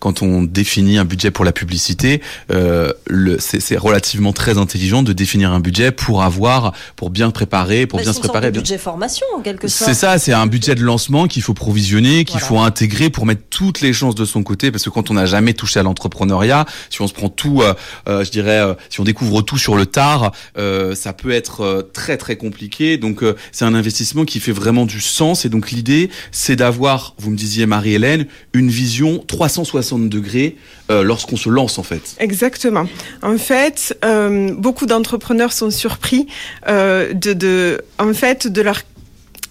Quand 0.00 0.22
on 0.22 0.42
définit 0.42 0.98
un 0.98 1.04
budget 1.04 1.30
pour 1.30 1.44
la 1.44 1.52
publicité, 1.52 2.20
euh, 2.50 2.92
c'est, 3.38 3.60
c'est 3.60 3.76
relativement 3.76 4.32
très 4.32 4.58
intelligent 4.58 5.02
de 5.02 5.12
définir 5.12 5.52
un 5.52 5.60
budget 5.60 5.90
pour 5.92 6.22
avoir, 6.22 6.72
pour 6.96 7.10
bien 7.10 7.30
préparer, 7.30 7.86
pour 7.86 7.98
Bah, 7.98 8.02
bien 8.04 8.12
c'est 8.12 8.18
se 8.18 8.22
préparer. 8.22 8.46
de 8.46 8.52
bien- 8.52 8.62
budget 8.62 8.78
formation, 8.78 9.26
en 9.36 9.40
quelque 9.40 9.68
sorte. 9.68 9.90
C'est 9.90 9.94
ça, 9.98 10.18
c'est 10.18 10.32
un 10.32 10.46
budget 10.46 10.74
de 10.74 10.82
lancement 10.82 11.26
qu'il 11.26 11.42
faut 11.42 11.54
provisionner, 11.54 12.24
qu'il 12.24 12.40
Voilà. 12.40 12.46
faut 12.46 12.58
intégrer 12.58 13.10
pour 13.10 13.26
mettre 13.26 13.42
toutes 13.50 13.80
les 13.80 13.92
chances 13.92 14.14
de 14.14 14.24
son 14.24 14.42
côté, 14.42 14.70
parce 14.70 14.84
que 14.84 14.90
quand 14.90 15.10
on 15.10 15.14
n'a 15.14 15.26
jamais 15.26 15.54
touché 15.54 15.80
à 15.80 15.82
l'entrepreneuriat, 15.82 16.66
si 16.90 17.00
on 17.02 17.06
se 17.08 17.12
prend 17.12 17.28
tout, 17.28 17.62
euh, 17.62 17.74
euh, 18.08 18.24
je 18.24 18.30
dirais, 18.30 18.58
euh, 18.60 18.74
si 18.90 19.00
on 19.00 19.04
découvre 19.04 19.42
tout 19.42 19.58
sur 19.58 19.76
le 19.76 19.86
tard, 19.86 20.32
euh, 20.56 20.94
ça 20.94 21.12
peut 21.12 21.30
être 21.30 21.88
très 21.92 22.16
très 22.16 22.36
compliqué. 22.36 22.98
Donc 22.98 23.22
euh, 23.22 23.36
c'est 23.52 23.64
un 23.64 23.74
investissement 23.74 24.24
qui 24.24 24.40
fait 24.40 24.52
vraiment 24.52 24.84
du 24.86 25.00
sens. 25.00 25.44
Et 25.44 25.48
donc 25.48 25.70
l'idée, 25.70 26.10
c'est 26.32 26.56
d'avoir, 26.56 27.14
vous 27.18 27.30
me 27.30 27.36
disiez 27.36 27.66
Marie-Hélène, 27.66 28.26
une 28.52 28.68
vision 28.70 28.97
360 29.26 30.08
degrés 30.08 30.56
euh, 30.90 31.02
lorsqu'on 31.02 31.36
se 31.36 31.48
lance 31.48 31.78
en 31.78 31.82
fait. 31.82 32.16
Exactement. 32.18 32.86
En 33.22 33.38
fait, 33.38 33.96
euh, 34.04 34.52
beaucoup 34.54 34.86
d'entrepreneurs 34.86 35.52
sont 35.52 35.70
surpris 35.70 36.26
euh, 36.68 37.12
de, 37.12 37.80
en 37.98 38.12
fait, 38.14 38.46
de 38.46 38.62
leur 38.62 38.82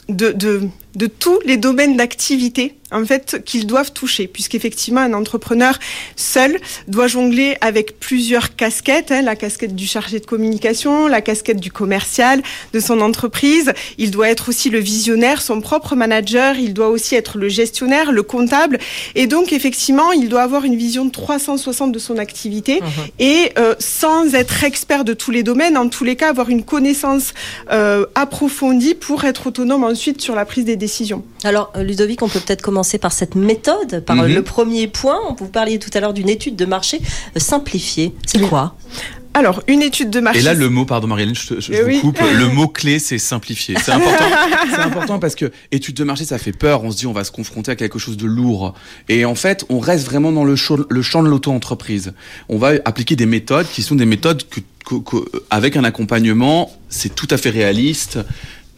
de, 0.10 0.62
de 0.98 1.06
tous 1.06 1.40
les 1.46 1.58
domaines 1.58 1.96
d'activité 1.96 2.74
en 2.92 3.06
fait 3.06 3.44
qu'ils 3.46 3.68
doivent 3.68 3.92
toucher, 3.92 4.28
puisqu'effectivement 4.28 5.02
un 5.02 5.14
entrepreneur 5.14 5.78
seul 6.16 6.58
doit 6.88 7.08
jongler 7.08 7.58
avec 7.62 8.00
plusieurs 8.00 8.56
casquettes, 8.56 9.12
hein, 9.12 9.22
la 9.22 9.36
casquette 9.36 9.76
du 9.76 9.86
chargé 9.86 10.20
de 10.20 10.26
communication, 10.26 11.08
la 11.08 11.22
casquette 11.22 11.60
du 11.60 11.72
commercial 11.72 12.42
de 12.74 12.80
son 12.80 13.02
entreprise. 13.02 13.74
Il 13.98 14.12
doit 14.12 14.30
être 14.30 14.50
aussi 14.50 14.70
le 14.70 14.80
visionnaire, 14.80 15.42
son 15.42 15.60
propre 15.60 15.96
manager. 15.96 16.58
Il 16.58 16.74
doit 16.74 16.88
aussi 16.88 17.16
être 17.16 17.38
le 17.38 17.50
gestionnaire, 17.50 18.12
le 18.12 18.24
comptable. 18.24 18.80
Et 19.16 19.28
donc 19.28 19.52
effectivement, 19.52 20.14
il 20.14 20.30
doit 20.30 20.44
avoir 20.44 20.64
une 20.64 20.76
vision 20.76 21.06
de 21.06 21.12
360 21.12 21.92
de 21.92 22.00
son 22.00 22.18
activité 22.18 22.80
et 23.20 23.52
euh, 23.58 23.76
sans 23.80 24.34
être 24.34 24.64
expert 24.64 25.04
de 25.04 25.14
tous 25.14 25.32
les 25.32 25.44
domaines, 25.44 25.78
en 25.78 25.90
tous 25.90 26.06
les 26.06 26.16
cas 26.16 26.30
avoir 26.30 26.50
une 26.50 26.64
connaissance 26.64 27.34
euh, 27.72 28.06
approfondie 28.16 28.96
pour 28.96 29.26
être 29.26 29.48
autonome 29.48 29.84
ensuite 29.84 30.22
sur 30.22 30.36
la 30.36 30.46
prise 30.46 30.64
des 30.64 30.76
décisions. 30.76 30.87
Alors, 31.44 31.72
euh, 31.76 31.84
Ludovic, 31.84 32.22
on 32.22 32.28
peut 32.30 32.40
peut-être 32.40 32.62
commencer 32.62 32.98
par 32.98 33.12
cette 33.12 33.36
méthode, 33.36 34.04
par 34.06 34.20
euh, 34.22 34.28
Mhm. 34.28 34.36
le 34.36 34.42
premier 34.44 34.88
point. 34.88 35.20
Vous 35.38 35.48
parliez 35.48 35.80
tout 35.80 35.90
à 35.94 36.00
l'heure 36.00 36.14
d'une 36.14 36.30
étude 36.30 36.56
de 36.56 36.66
marché 36.66 37.00
euh, 37.36 37.40
simplifiée. 37.40 38.14
C'est 38.26 38.40
quoi 38.42 38.76
Alors, 39.34 39.62
une 39.68 39.84
étude 39.84 40.10
de 40.10 40.20
marché. 40.20 40.40
Et 40.40 40.42
là, 40.42 40.54
le 40.56 40.68
mot, 40.70 40.86
pardon 40.86 41.06
Marie-Hélène, 41.08 41.36
je, 41.36 41.56
je- 41.56 41.60
je 41.62 41.74
Eh 41.74 41.82
vous 41.84 42.00
coupe, 42.02 42.20
le 42.20 42.48
mot 42.48 42.68
clé, 42.68 42.98
c'est 42.98 43.20
simplifier. 43.20 43.76
C'est 43.84 43.92
important. 43.92 44.26
c'est 44.72 44.80
important 44.82 45.20
parce 45.20 45.36
que 45.36 45.52
étude 45.72 45.96
de 45.96 46.04
marché, 46.04 46.26
ça 46.26 46.40
fait 46.40 46.54
peur. 46.54 46.84
On 46.84 46.90
se 46.92 46.98
dit, 46.98 47.06
on 47.06 47.14
va 47.14 47.24
se 47.24 47.32
confronter 47.32 47.70
à 47.72 47.76
quelque 47.76 48.00
chose 48.00 48.18
de 48.18 48.26
lourd. 48.26 48.74
Et 49.10 49.26
en 49.26 49.36
fait, 49.36 49.64
on 49.70 49.80
reste 49.80 50.06
vraiment 50.06 50.32
dans 50.32 50.44
le, 50.44 50.56
champ- 50.56 50.78
le 50.90 51.02
champ 51.04 51.22
de 51.22 51.28
l'auto-entreprise. 51.30 52.14
On 52.50 52.58
va 52.58 52.72
appliquer 52.86 53.16
des 53.16 53.28
méthodes 53.28 53.68
qui 53.72 53.84
sont 53.84 53.94
des 53.96 54.06
méthodes 54.08 54.44
que, 54.50 54.60
que- 54.86 54.96
que- 55.04 55.44
avec 55.52 55.78
un 55.78 55.84
accompagnement, 55.84 56.72
c'est 56.90 57.14
tout 57.14 57.28
à 57.30 57.38
fait 57.38 57.50
réaliste. 57.52 58.18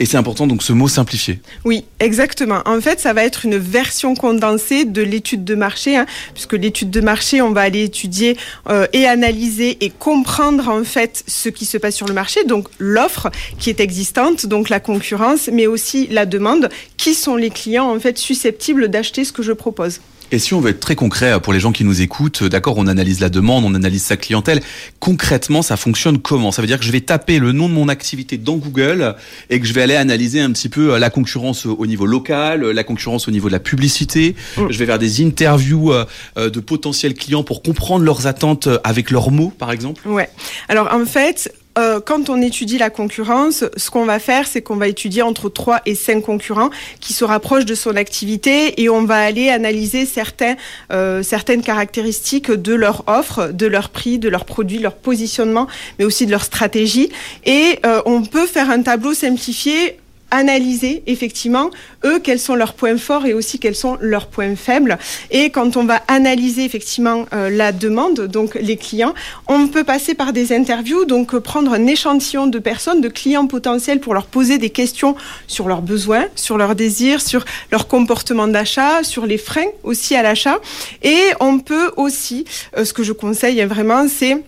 Et 0.02 0.06
c'est 0.06 0.16
important, 0.16 0.48
donc, 0.48 0.64
ce 0.64 0.72
mot 0.72 0.88
simplifier. 0.88 1.42
Oui, 1.66 1.84
exactement. 2.00 2.62
En 2.66 2.80
fait, 2.80 3.02
ça 3.02 3.12
va 3.12 3.26
être 3.26 3.44
une 3.44 3.58
version 3.58 4.16
condensée 4.16 4.86
de 4.86 5.02
l'étude 5.02 5.44
de 5.44 5.56
marché, 5.56 5.98
hein, 5.98 6.06
puisque 6.34 6.54
l'étude 6.54 6.90
de 6.90 7.02
marché, 7.02 7.42
on 7.42 7.52
va 7.52 7.62
aller 7.62 7.84
étudier 7.84 8.38
euh, 8.70 8.88
et 8.94 9.06
analyser 9.06 9.78
et 9.84 9.90
comprendre 9.90 10.70
en 10.70 10.86
fait 10.86 11.24
ce 11.28 11.50
qui 11.50 11.66
se 11.66 11.78
passe 11.78 11.96
sur 11.96 12.08
le 12.08 12.14
marché, 12.14 12.46
donc 12.46 12.70
l'offre 12.80 13.30
qui 13.58 13.70
est 13.70 13.82
existante, 13.82 14.46
donc 14.46 14.70
la 14.70 14.80
concurrence, 14.80 15.50
mais 15.52 15.68
aussi 15.68 16.08
la 16.08 16.26
demande, 16.26 16.70
qui 16.96 17.14
sont 17.14 17.36
les 17.36 17.50
clients 17.50 17.94
en 17.94 18.00
fait 18.00 18.18
susceptibles 18.18 18.88
d'acheter 18.88 19.26
ce 19.26 19.34
que 19.34 19.44
je 19.44 19.52
propose? 19.52 20.00
Et 20.32 20.40
si 20.40 20.54
on 20.54 20.62
veut 20.62 20.72
être 20.72 20.80
très 20.80 20.96
concret 20.96 21.34
euh, 21.34 21.40
pour 21.40 21.54
les 21.54 21.60
gens 21.60 21.72
qui 21.72 21.84
nous 21.84 22.02
écoutent, 22.02 22.44
euh, 22.44 22.50
d'accord, 22.50 22.78
on 22.78 22.88
analyse 22.88 23.20
la 23.20 23.30
demande, 23.30 23.66
on 23.66 23.74
analyse 23.74 24.04
sa 24.04 24.18
clientèle. 24.18 24.62
Concrètement, 25.00 25.62
ça 25.62 25.76
fonctionne 25.76 26.20
comment? 26.20 26.52
Ça 26.52 26.62
veut 26.62 26.68
dire 26.68 26.80
que 26.80 26.86
je 26.86 26.92
vais 26.92 27.02
taper 27.02 27.40
le 27.40 27.52
nom 27.52 27.68
de 27.68 27.74
mon 27.74 27.90
activité 27.90 28.38
dans 28.38 28.58
Google 28.58 29.16
et 29.50 29.60
que 29.60 29.66
je 29.66 29.74
vais 29.74 29.82
aller 29.82 29.96
analyser 29.96 30.40
un 30.40 30.52
petit 30.52 30.70
peu 30.70 30.94
euh, 30.94 31.00
la 31.00 31.10
concurrence 31.10 31.66
au 31.66 31.86
niveau 31.88 32.06
local, 32.06 32.62
la 32.62 32.84
concurrence 32.84 33.28
au 33.28 33.32
niveau 33.32 33.48
de 33.48 33.54
la 33.54 33.60
publicité. 33.60 34.36
Mm. 34.58 34.68
Je 34.70 34.78
vais 34.78 34.86
faire 34.86 35.00
des 35.00 35.24
interviews 35.24 35.94
de 36.36 36.60
potentiels 36.60 37.14
clients 37.14 37.44
pour 37.44 37.62
comprendre 37.62 38.04
leurs 38.04 38.28
attentes 38.28 38.68
avec 38.84 39.12
leurs 39.12 39.32
mots, 39.32 39.52
par 39.58 39.72
exemple. 39.72 40.08
Ouais. 40.08 40.30
Alors 40.68 40.94
en 40.94 41.06
fait, 41.06 41.54
euh, 41.78 42.00
quand 42.04 42.30
on 42.30 42.42
étudie 42.42 42.78
la 42.78 42.90
concurrence, 42.90 43.64
ce 43.78 43.92
qu'on 43.92 44.06
va 44.06 44.20
faire, 44.20 44.48
c'est 44.48 44.62
qu'on 44.62 44.76
va 44.76 44.88
étudier 44.88 45.22
entre 45.22 45.50
3 45.50 45.82
et 45.86 45.96
5 45.96 46.22
concurrents 46.22 46.72
qui 47.00 47.14
se 47.14 47.24
rapprochent 47.24 47.66
de 47.66 47.76
son 47.76 47.96
activité 47.96 48.82
et 48.82 48.90
on 48.90 49.06
va 49.06 49.18
aller 49.18 49.50
analyser 49.50 50.06
certains, 50.06 50.56
euh, 50.92 51.22
certaines 51.22 51.62
caractéristiques 51.62 52.52
de 52.52 52.74
leur 52.74 53.04
offre, 53.08 53.52
de 53.54 53.68
leur 53.68 53.90
prix, 53.90 54.18
de 54.18 54.30
leurs 54.30 54.46
produits, 54.46 54.80
leur 54.80 54.96
positionnement, 54.96 55.68
mais 56.00 56.06
aussi 56.06 56.26
de 56.26 56.32
leur 56.32 56.44
stratégie. 56.44 57.12
Et 57.46 57.80
euh, 57.86 58.02
on 58.06 58.24
peut 58.24 58.48
faire 58.48 58.72
un 58.72 58.82
tableau 58.82 59.14
simplifié 59.14 59.99
analyser 60.32 61.04
effectivement 61.08 61.70
eux 62.06 62.20
quels 62.20 62.40
sont 62.40 62.56
leurs 62.56 62.74
points 62.74 62.98
forts 62.98 63.26
et 63.26 63.34
aussi 63.34 63.60
quels 63.60 63.76
sont 63.76 63.98
leurs 64.02 64.28
points 64.28 64.56
faibles. 64.56 64.98
Et 65.32 65.50
quand 65.50 65.78
on 65.78 65.86
va 65.86 66.02
analyser 66.08 66.64
effectivement 66.66 67.26
euh, 67.34 67.50
la 67.50 67.72
demande 67.72 68.22
donc 68.22 68.56
les 68.56 68.78
clients 68.78 69.14
on 69.48 69.68
peut 69.68 69.84
passer 69.84 70.14
par 70.14 70.34
des 70.34 70.54
interviews 70.54 71.06
donc 71.06 71.34
euh, 71.34 71.40
prendre 71.40 71.74
un 71.74 71.88
échantillon 71.88 72.48
de 72.48 72.60
personnes 72.60 73.02
de 73.02 73.10
clients 73.10 73.48
potentiels 73.48 74.00
pour 74.00 74.14
leur 74.14 74.26
poser 74.26 74.58
des 74.58 74.70
questions 74.70 75.16
sur 75.48 75.68
leurs 75.68 75.82
besoins 75.82 76.26
sur 76.36 76.58
leurs 76.58 76.76
désirs 76.76 77.22
sur 77.22 77.46
leur 77.72 77.88
comportement 77.88 78.48
d'achat 78.48 79.04
sur 79.04 79.26
les 79.26 79.38
freins 79.38 79.72
aussi 79.84 80.16
à 80.16 80.24
l'achat. 80.24 80.60
Et 81.04 81.20
on 81.40 81.60
peut 81.60 81.92
aussi 81.98 82.46
euh, 82.78 82.86
ce 82.86 82.94
que 82.94 83.04
je 83.04 83.14
conseille 83.14 83.62
hein, 83.62 83.68
vraiment 83.68 84.08
c'est 84.08 84.44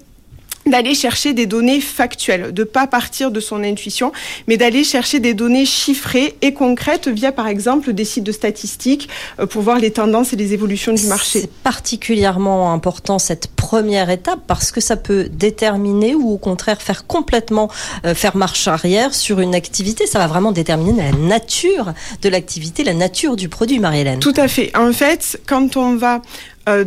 d'aller 0.65 0.95
chercher 0.95 1.33
des 1.33 1.45
données 1.45 1.81
factuelles, 1.81 2.53
de 2.53 2.63
pas 2.63 2.87
partir 2.87 3.31
de 3.31 3.39
son 3.39 3.63
intuition, 3.63 4.11
mais 4.47 4.57
d'aller 4.57 4.83
chercher 4.83 5.19
des 5.19 5.33
données 5.33 5.65
chiffrées 5.65 6.35
et 6.41 6.53
concrètes 6.53 7.07
via 7.07 7.31
par 7.31 7.47
exemple 7.47 7.93
des 7.93 8.05
sites 8.05 8.23
de 8.23 8.31
statistiques 8.31 9.09
euh, 9.39 9.45
pour 9.45 9.61
voir 9.61 9.79
les 9.79 9.91
tendances 9.91 10.33
et 10.33 10.35
les 10.35 10.53
évolutions 10.53 10.93
du 10.93 11.07
marché. 11.07 11.41
C'est 11.41 11.51
particulièrement 11.51 12.73
important 12.73 13.19
cette 13.19 13.47
première 13.47 14.09
étape 14.09 14.39
parce 14.47 14.71
que 14.71 14.81
ça 14.81 14.97
peut 14.97 15.29
déterminer 15.31 16.15
ou 16.15 16.31
au 16.31 16.37
contraire 16.37 16.81
faire 16.81 17.07
complètement 17.07 17.69
euh, 18.05 18.13
faire 18.13 18.35
marche 18.35 18.67
arrière 18.67 19.13
sur 19.13 19.39
une 19.39 19.55
activité. 19.55 20.05
Ça 20.05 20.19
va 20.19 20.27
vraiment 20.27 20.51
déterminer 20.51 21.03
la 21.03 21.11
nature 21.11 21.93
de 22.21 22.29
l'activité, 22.29 22.83
la 22.83 22.93
nature 22.93 23.35
du 23.35 23.49
produit, 23.49 23.79
Marie-Hélène. 23.79 24.19
Tout 24.19 24.33
à 24.35 24.47
fait. 24.47 24.75
En 24.75 24.91
fait, 24.93 25.39
quand 25.47 25.77
on 25.77 25.95
va 25.95 26.21
euh, 26.69 26.85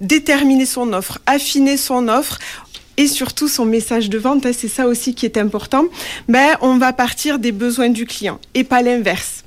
déterminer 0.00 0.66
son 0.66 0.92
offre, 0.92 1.18
affiner 1.26 1.76
son 1.76 2.08
offre, 2.08 2.38
et 2.96 3.06
surtout 3.06 3.48
son 3.48 3.64
message 3.64 4.10
de 4.10 4.18
vente, 4.18 4.46
hein, 4.46 4.52
c'est 4.56 4.68
ça 4.68 4.86
aussi 4.86 5.14
qui 5.14 5.26
est 5.26 5.38
important, 5.38 5.86
ben, 6.28 6.56
on 6.60 6.78
va 6.78 6.92
partir 6.92 7.38
des 7.38 7.52
besoins 7.52 7.90
du 7.90 8.06
client 8.06 8.38
et 8.54 8.64
pas 8.64 8.82
l'inverse. 8.82 9.44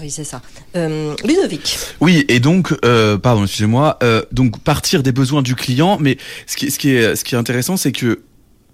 Oui, 0.00 0.10
c'est 0.10 0.24
ça. 0.24 0.40
Euh, 0.74 1.14
Ludovic. 1.22 1.78
Oui, 2.00 2.24
et 2.28 2.40
donc, 2.40 2.74
euh, 2.84 3.18
pardon, 3.18 3.44
excusez-moi, 3.44 3.98
euh, 4.02 4.22
donc 4.32 4.58
partir 4.60 5.02
des 5.02 5.12
besoins 5.12 5.42
du 5.42 5.54
client, 5.54 5.98
mais 6.00 6.16
ce 6.46 6.56
qui, 6.56 6.70
ce 6.70 6.78
qui 6.78 6.90
est, 6.90 7.14
ce 7.14 7.24
qui 7.24 7.34
est 7.34 7.38
intéressant, 7.38 7.76
c'est 7.76 7.92
que 7.92 8.22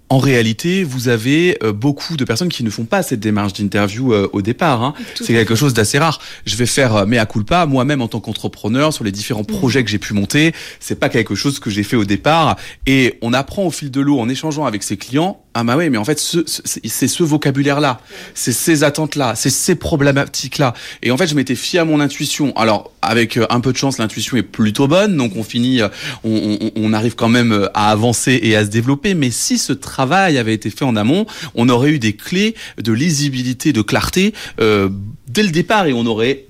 en 0.09 0.17
réalité, 0.17 0.83
vous 0.83 1.07
avez 1.07 1.57
euh, 1.63 1.71
beaucoup 1.71 2.17
de 2.17 2.25
personnes 2.25 2.49
qui 2.49 2.63
ne 2.63 2.71
font 2.71 2.85
pas 2.85 3.03
cette 3.03 3.19
démarche 3.19 3.53
d'interview 3.53 4.11
euh, 4.11 4.27
au 4.33 4.41
départ. 4.41 4.83
Hein. 4.83 4.95
C'est 5.15 5.33
quelque 5.33 5.53
chose 5.53 5.75
d'assez 5.75 5.99
rare. 5.99 6.19
Je 6.47 6.55
vais 6.55 6.65
faire 6.65 6.95
euh, 6.95 7.05
mea 7.05 7.27
culpa 7.27 7.67
moi-même 7.67 8.01
en 8.01 8.07
tant 8.07 8.19
qu'entrepreneur 8.19 8.91
sur 8.91 9.03
les 9.03 9.11
différents 9.11 9.43
projets 9.43 9.83
que 9.83 9.89
j'ai 9.89 9.99
pu 9.99 10.15
monter. 10.15 10.53
C'est 10.79 10.99
pas 10.99 11.09
quelque 11.09 11.35
chose 11.35 11.59
que 11.59 11.69
j'ai 11.69 11.83
fait 11.83 11.95
au 11.95 12.05
départ. 12.05 12.55
Et 12.87 13.19
on 13.21 13.33
apprend 13.33 13.67
au 13.67 13.71
fil 13.71 13.91
de 13.91 14.01
l'eau 14.01 14.19
en 14.19 14.27
échangeant 14.29 14.65
avec 14.65 14.81
ses 14.81 14.97
clients. 14.97 15.43
Ah 15.61 15.63
bah 15.65 15.75
oui, 15.75 15.89
mais 15.89 15.97
en 15.97 16.05
fait, 16.05 16.19
ce- 16.19 16.45
ce- 16.47 16.61
c'est 16.85 17.07
ce 17.09 17.21
vocabulaire-là, 17.21 17.99
c'est 18.33 18.53
ces 18.53 18.85
attentes-là, 18.85 19.35
c'est 19.35 19.49
ces 19.49 19.75
problématiques-là. 19.75 20.73
Et 21.03 21.11
en 21.11 21.17
fait, 21.17 21.27
je 21.27 21.35
m'étais 21.35 21.55
fié 21.55 21.79
à 21.79 21.85
mon 21.85 21.99
intuition. 21.99 22.55
Alors, 22.55 22.93
avec 23.01 23.35
euh, 23.35 23.45
un 23.49 23.59
peu 23.59 23.73
de 23.73 23.77
chance, 23.77 23.97
l'intuition 23.97 24.37
est 24.37 24.43
plutôt 24.43 24.87
bonne, 24.87 25.17
donc 25.17 25.33
on 25.35 25.43
finit, 25.43 25.81
euh, 25.81 25.89
on, 26.23 26.57
on- 26.61 26.71
on 26.77 26.93
arrive 26.93 27.15
quand 27.15 27.27
même 27.27 27.51
euh, 27.51 27.67
à 27.73 27.91
avancer 27.91 28.39
et 28.41 28.55
à 28.55 28.63
se 28.63 28.69
développer. 28.69 29.15
Mais 29.15 29.31
si 29.31 29.57
ce 29.57 29.73
travail 29.73 30.37
avait 30.37 30.53
été 30.53 30.69
fait 30.69 30.85
en 30.85 30.95
amont, 30.95 31.25
on 31.55 31.67
aurait 31.67 31.89
eu 31.89 31.99
des 31.99 32.13
clés 32.13 32.55
de 32.81 32.93
lisibilité, 32.93 33.73
de 33.73 33.81
clarté 33.81 34.33
euh, 34.61 34.87
dès 35.27 35.43
le 35.43 35.49
départ 35.49 35.87
et 35.87 35.91
on 35.93 36.05
aurait 36.05 36.45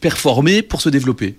performé 0.00 0.62
pour 0.62 0.80
se 0.82 0.88
développer. 0.88 1.34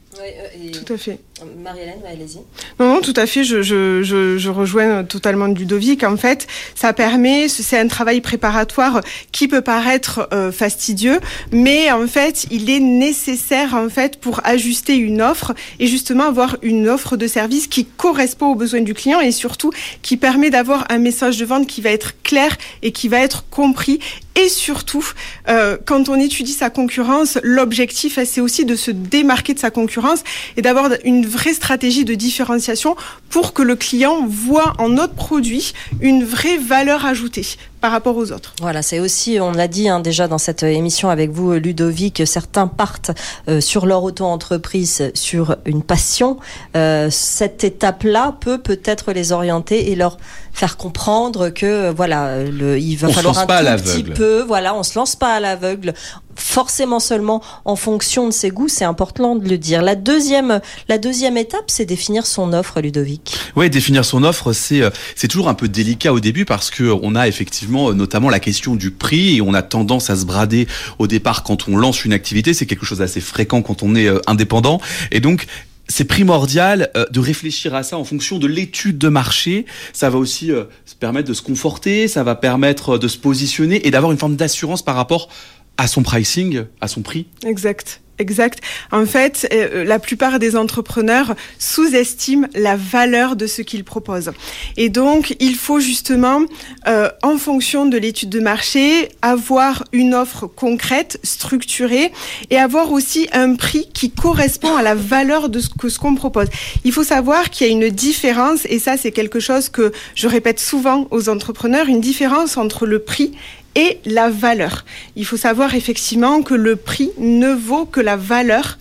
Tout 0.72 0.94
à 0.94 0.98
fait. 0.98 1.20
Marie-Hélène, 1.64 2.02
allez-y. 2.08 2.38
Non, 2.80 2.96
non, 2.96 3.02
tout 3.02 3.14
à 3.16 3.26
fait. 3.26 3.44
Je, 3.44 4.50
rejoins 4.50 5.04
totalement 5.04 5.48
Ludovic. 5.48 6.04
En 6.04 6.18
fait, 6.18 6.48
ça 6.76 6.94
permet, 6.94 7.48
c'est 7.48 7.78
un 7.78 7.88
travail 7.88 8.22
préparatoire 8.22 9.02
qui 9.32 9.48
peut 9.48 9.62
paraître 9.62 10.28
euh, 10.34 10.52
fastidieux, 10.52 11.20
mais 11.52 11.92
en 11.92 12.08
fait, 12.08 12.46
il 12.52 12.70
est 12.70 12.80
nécessaire 12.80 13.74
en 13.74 13.90
fait 13.90 14.20
pour 14.20 14.42
ajuster 14.44 14.96
une 14.96 15.22
offre 15.22 15.54
et 15.80 15.88
justement 15.88 16.26
avoir 16.26 16.58
une 16.62 16.88
offre 16.90 17.18
de 17.18 17.28
service 17.28 17.68
qui 17.68 17.86
correspond 17.86 18.48
aux 18.52 18.56
besoins 18.56 18.82
du 18.82 18.94
client 18.94 19.20
et 19.20 19.32
surtout 19.32 19.72
qui 20.02 20.18
permet 20.18 20.50
d'avoir 20.50 20.86
un 20.90 21.00
message 21.00 21.38
de 21.38 21.46
vente 21.46 21.68
qui 21.68 21.82
va 21.82 21.90
être 21.90 22.22
clair 22.24 22.58
et 22.82 22.92
qui 22.92 23.08
va 23.08 23.20
être 23.20 23.46
compris. 23.50 24.00
Et 24.36 24.50
surtout, 24.50 25.06
euh, 25.48 25.78
quand 25.86 26.10
on 26.10 26.16
étudie 26.16 26.54
sa 26.54 26.72
concurrence, 26.72 27.38
l'objectif, 27.44 28.18
hein, 28.18 28.24
c'est 28.26 28.42
aussi 28.42 28.66
de 28.66 28.76
se 28.76 28.90
démarquer 28.90 29.54
de 29.54 29.60
sa 29.60 29.70
concurrence 29.70 30.24
et 30.58 30.64
d'avoir 30.64 30.90
une 31.06 31.24
vraie 31.34 31.54
stratégie 31.54 32.06
de 32.06 32.14
différenciation 32.14 32.96
pour 33.30 33.54
que 33.54 33.62
le 33.62 33.76
client 33.76 34.26
voit 34.28 34.74
en 34.78 34.90
notre 34.90 35.16
produit 35.16 35.74
une 36.02 36.24
vraie 36.24 36.58
valeur 36.58 37.06
ajoutée 37.06 37.46
par 37.84 37.92
rapport 37.92 38.16
aux 38.16 38.32
autres. 38.32 38.54
Voilà, 38.62 38.82
c'est 38.82 39.02
aussi, 39.02 39.40
on 39.42 39.52
l'a 39.52 39.68
dit 39.68 39.90
hein, 39.90 40.00
déjà 40.00 40.30
dans 40.30 40.38
cette 40.38 40.64
émission 40.64 41.10
avec 41.10 41.32
vous, 41.32 41.52
Ludovic, 41.52 42.26
certains 42.26 42.68
partent 42.68 43.12
euh, 43.50 43.60
sur 43.60 43.86
leur 43.86 44.04
auto-entreprise 44.04 45.12
sur 45.14 45.58
une 45.66 45.84
passion. 45.84 46.38
Euh, 46.78 47.10
cette 47.12 47.66
étape-là 47.66 48.38
peut 48.40 48.58
peut-être 48.58 49.12
les 49.12 49.34
orienter 49.34 49.92
et 49.92 49.96
leur 49.96 50.18
faire 50.54 50.78
comprendre 50.78 51.50
que 51.50 51.66
euh, 51.66 51.94
voilà, 51.94 52.46
le, 52.46 52.80
il 52.80 52.96
va 52.96 53.10
On 53.10 53.12
se 53.12 53.16
falloir 53.16 53.34
lance 53.34 53.50
un 53.50 53.76
tout 53.76 53.84
petit 53.84 54.04
peu, 54.04 54.44
voilà, 54.44 54.74
on 54.76 54.84
se 54.84 54.98
lance 54.98 55.18
pas 55.18 55.34
à 55.34 55.40
l'aveugle, 55.42 55.94
forcément 56.36 57.00
seulement 57.00 57.42
en 57.66 57.76
fonction 57.76 58.28
de 58.28 58.34
ses 58.34 58.50
goûts, 58.50 58.68
c'est 58.68 58.86
important 58.86 59.36
de 59.36 59.48
le 59.48 59.58
dire. 59.58 59.82
La 59.82 59.96
deuxième, 59.96 60.62
la 60.88 60.98
deuxième 60.98 61.38
étape, 61.38 61.66
c'est 61.68 61.86
définir 61.86 62.26
son 62.26 62.54
offre, 62.54 62.82
Ludovic. 62.82 63.36
Ouais, 63.56 63.70
définir 63.70 64.06
son 64.06 64.24
offre, 64.24 64.54
c'est 64.54 64.82
euh, 64.82 64.90
c'est 65.16 65.28
toujours 65.28 65.50
un 65.50 65.54
peu 65.54 65.68
délicat 65.68 66.14
au 66.14 66.20
début 66.20 66.46
parce 66.46 66.70
que 66.70 66.84
on 67.02 67.16
a 67.16 67.28
effectivement 67.28 67.73
euh, 67.76 67.94
notamment 67.94 68.30
la 68.30 68.40
question 68.40 68.76
du 68.76 68.92
prix 68.92 69.38
et 69.38 69.42
on 69.42 69.54
a 69.54 69.62
tendance 69.62 70.10
à 70.10 70.16
se 70.16 70.26
brader 70.26 70.68
au 71.00 71.08
départ 71.08 71.44
quand 71.44 71.68
on 71.68 71.78
lance 71.78 72.06
une 72.06 72.14
activité. 72.14 72.54
C'est 72.54 72.66
quelque 72.66 72.86
chose 72.86 73.00
d'assez 73.00 73.22
fréquent 73.22 73.62
quand 73.62 73.84
on 73.84 73.96
est 73.96 74.08
euh, 74.08 74.20
indépendant. 74.28 74.80
Et 75.12 75.20
donc, 75.20 75.46
c'est 75.88 76.06
primordial 76.06 76.92
euh, 76.96 77.06
de 77.12 77.20
réfléchir 77.20 77.76
à 77.76 77.84
ça 77.84 77.98
en 77.98 78.04
fonction 78.04 78.40
de 78.40 78.48
l'étude 78.48 78.98
de 78.98 79.10
marché. 79.10 79.66
Ça 79.92 80.10
va 80.10 80.18
aussi 80.18 80.52
se 80.86 80.96
permettre 80.96 81.28
de 81.28 81.34
se 81.34 81.42
conforter, 81.42 82.08
ça 82.08 82.24
va 82.24 82.36
permettre 82.36 82.98
de 82.98 83.08
se 83.08 83.18
positionner 83.18 83.86
et 83.88 83.92
d'avoir 83.92 84.12
une 84.12 84.18
forme 84.18 84.36
d'assurance 84.36 84.84
par 84.84 84.96
rapport 84.96 85.30
à 85.78 85.88
son 85.88 86.04
pricing, 86.04 86.64
à 86.82 86.88
son 86.88 87.02
prix. 87.02 87.26
Exact. 87.46 88.03
Exact. 88.20 88.60
En 88.92 89.08
fait, 89.08 89.48
euh, 89.52 89.84
la 89.84 89.98
plupart 89.98 90.38
des 90.38 90.56
entrepreneurs 90.56 91.36
sous-estiment 91.58 92.48
la 92.54 92.76
valeur 92.76 93.36
de 93.36 93.48
ce 93.48 93.64
qu'ils 93.64 93.84
proposent. 93.84 94.32
Et 94.78 94.90
donc, 94.90 95.36
il 95.40 95.56
faut 95.56 95.80
justement, 95.80 96.42
euh, 96.88 97.10
en 97.24 97.38
fonction 97.38 97.88
de 97.88 97.98
l'étude 97.98 98.30
de 98.30 98.40
marché, 98.40 99.10
avoir 99.24 99.84
une 99.94 100.14
offre 100.14 100.46
concrète, 100.46 101.20
structurée, 101.24 102.12
et 102.52 102.58
avoir 102.58 102.92
aussi 102.92 103.28
un 103.34 103.56
prix 103.56 103.90
qui 103.94 104.12
correspond 104.12 104.76
à 104.76 104.84
la 104.84 104.94
valeur 104.94 105.50
de 105.50 105.60
ce 105.60 105.70
que 105.70 105.90
ce 105.90 105.98
qu'on 105.98 106.14
propose. 106.14 106.48
Il 106.84 106.92
faut 106.92 107.04
savoir 107.04 107.50
qu'il 107.50 107.66
y 107.66 107.70
a 107.72 107.74
une 107.74 107.90
différence, 107.90 108.68
et 108.70 108.78
ça, 108.78 108.96
c'est 108.96 109.12
quelque 109.12 109.40
chose 109.40 109.70
que 109.70 109.92
je 110.14 110.28
répète 110.28 110.60
souvent 110.60 111.08
aux 111.10 111.30
entrepreneurs, 111.30 111.88
une 111.88 112.02
différence 112.02 112.58
entre 112.58 112.86
le 112.86 113.00
prix 113.00 113.32
et 113.76 114.00
la 114.06 114.30
valeur. 114.30 114.86
Il 115.16 115.26
faut 115.26 115.38
savoir 115.38 115.76
effectivement 115.76 116.42
que 116.42 116.54
le 116.54 116.76
prix 116.76 117.12
ne 117.18 117.54
vaut 117.54 117.86
que 117.86 118.00
la 118.00 118.16
valeur 118.16 118.78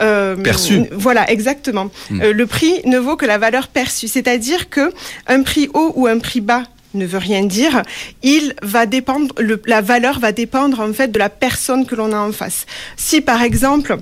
euh, 0.00 0.36
perçue. 0.36 0.82
Voilà, 0.92 1.30
exactement. 1.30 1.90
Hmm. 2.10 2.20
Euh, 2.20 2.32
le 2.32 2.46
prix 2.46 2.80
ne 2.84 2.98
vaut 2.98 3.16
que 3.16 3.26
la 3.26 3.38
valeur 3.38 3.68
perçue, 3.68 4.08
c'est-à-dire 4.08 4.68
que 4.68 4.92
un 5.26 5.42
prix 5.42 5.68
haut 5.72 5.92
ou 5.96 6.06
un 6.06 6.18
prix 6.18 6.40
bas 6.40 6.64
ne 6.94 7.06
veut 7.06 7.18
rien 7.18 7.44
dire. 7.44 7.82
Il 8.22 8.54
va 8.62 8.86
dépendre, 8.86 9.34
le, 9.38 9.60
la 9.66 9.80
valeur 9.80 10.18
va 10.18 10.32
dépendre 10.32 10.80
en 10.80 10.92
fait 10.92 11.08
de 11.08 11.18
la 11.18 11.28
personne 11.28 11.86
que 11.86 11.94
l'on 11.94 12.12
a 12.12 12.18
en 12.18 12.32
face. 12.32 12.66
Si 12.96 13.20
par 13.20 13.42
exemple 13.42 13.98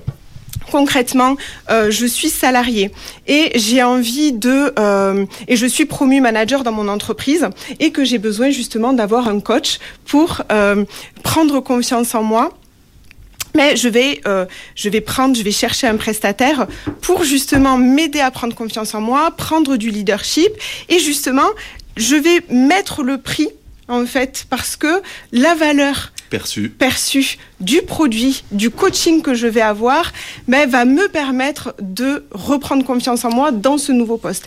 concrètement, 0.71 1.35
euh, 1.69 1.91
je 1.91 2.05
suis 2.05 2.29
salarié 2.29 2.91
et 3.27 3.51
j'ai 3.55 3.83
envie 3.83 4.31
de 4.31 4.73
euh, 4.77 5.25
et 5.47 5.55
je 5.55 5.65
suis 5.65 5.85
promu 5.85 6.21
manager 6.21 6.63
dans 6.63 6.71
mon 6.71 6.87
entreprise 6.87 7.47
et 7.79 7.91
que 7.91 8.03
j'ai 8.03 8.17
besoin 8.17 8.49
justement 8.49 8.93
d'avoir 8.93 9.27
un 9.27 9.39
coach 9.39 9.79
pour 10.05 10.41
euh, 10.51 10.85
prendre 11.23 11.59
confiance 11.59 12.15
en 12.15 12.23
moi. 12.23 12.51
Mais 13.55 13.77
je 13.77 13.87
vais, 13.87 14.19
je 14.75 14.89
vais 14.89 14.99
prendre, 14.99 15.33
je 15.33 15.41
vais 15.41 15.51
chercher 15.51 15.87
un 15.87 15.95
prestataire 15.95 16.67
pour 16.99 17.23
justement 17.23 17.77
m'aider 17.77 18.19
à 18.19 18.29
prendre 18.29 18.53
confiance 18.53 18.93
en 18.93 18.99
moi, 18.99 19.31
prendre 19.31 19.77
du 19.77 19.91
leadership 19.91 20.49
et 20.89 20.99
justement, 20.99 21.47
je 21.95 22.17
vais 22.17 22.41
mettre 22.49 23.01
le 23.01 23.17
prix 23.17 23.47
en 23.87 24.05
fait 24.05 24.45
parce 24.49 24.75
que 24.75 25.01
la 25.31 25.55
valeur 25.55 26.11
perçu 26.35 26.69
perçu 26.69 27.37
du 27.61 27.81
produit, 27.81 28.43
du 28.51 28.69
coaching 28.69 29.21
que 29.21 29.33
je 29.33 29.47
vais 29.47 29.61
avoir, 29.61 30.11
mais 30.47 30.65
va 30.65 30.85
me 30.85 31.07
permettre 31.07 31.73
de 31.81 32.25
reprendre 32.31 32.83
confiance 32.83 33.23
en 33.25 33.29
moi 33.29 33.51
dans 33.51 33.77
ce 33.77 33.91
nouveau 33.91 34.17
poste. 34.17 34.45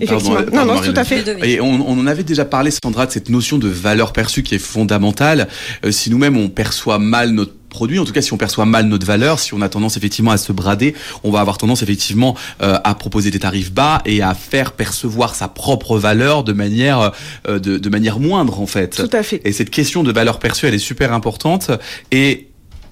Effectivement. 0.00 0.34
Pardon, 0.34 0.50
non, 0.50 0.66
pardon, 0.66 0.74
non, 0.74 0.92
tout 0.92 1.00
à 1.00 1.04
fait. 1.04 1.24
Et 1.48 1.60
on, 1.60 1.88
on 1.88 1.98
en 1.98 2.06
avait 2.06 2.24
déjà 2.24 2.44
parlé, 2.44 2.70
Sandra, 2.70 3.06
de 3.06 3.12
cette 3.12 3.30
notion 3.30 3.56
de 3.56 3.68
valeur 3.68 4.12
perçue 4.12 4.42
qui 4.42 4.54
est 4.54 4.58
fondamentale. 4.58 5.48
Euh, 5.84 5.90
si 5.90 6.10
nous-mêmes 6.10 6.36
on 6.36 6.48
perçoit 6.48 6.98
mal 6.98 7.30
notre 7.30 7.52
produit, 7.76 7.98
en 7.98 8.06
tout 8.06 8.14
cas 8.14 8.22
si 8.22 8.32
on 8.32 8.38
perçoit 8.38 8.64
mal 8.64 8.86
notre 8.86 9.06
valeur, 9.06 9.38
si 9.38 9.52
on 9.52 9.60
a 9.60 9.68
tendance 9.68 9.98
effectivement 9.98 10.30
à 10.30 10.38
se 10.38 10.50
brader, 10.50 10.94
on 11.24 11.30
va 11.30 11.40
avoir 11.40 11.58
tendance 11.58 11.82
effectivement 11.82 12.34
euh, 12.62 12.78
à 12.82 12.94
proposer 12.94 13.30
des 13.30 13.38
tarifs 13.38 13.70
bas 13.70 14.00
et 14.06 14.22
à 14.22 14.32
faire 14.32 14.72
percevoir 14.72 15.34
sa 15.34 15.48
propre 15.48 15.98
valeur 15.98 16.42
de 16.42 16.54
manière 16.54 17.12
euh, 17.46 17.58
de, 17.58 17.76
de 17.76 17.88
manière 17.90 18.18
moindre 18.18 18.60
en 18.60 18.66
fait. 18.66 18.96
Tout 18.96 19.14
à 19.14 19.22
fait. 19.22 19.42
Et 19.44 19.52
cette 19.52 19.68
question 19.68 20.02
de 20.02 20.10
valeur 20.10 20.38
perçue, 20.38 20.66
elle 20.66 20.74
est 20.74 20.78
super 20.78 21.12
importante 21.12 21.70
et 22.12 22.45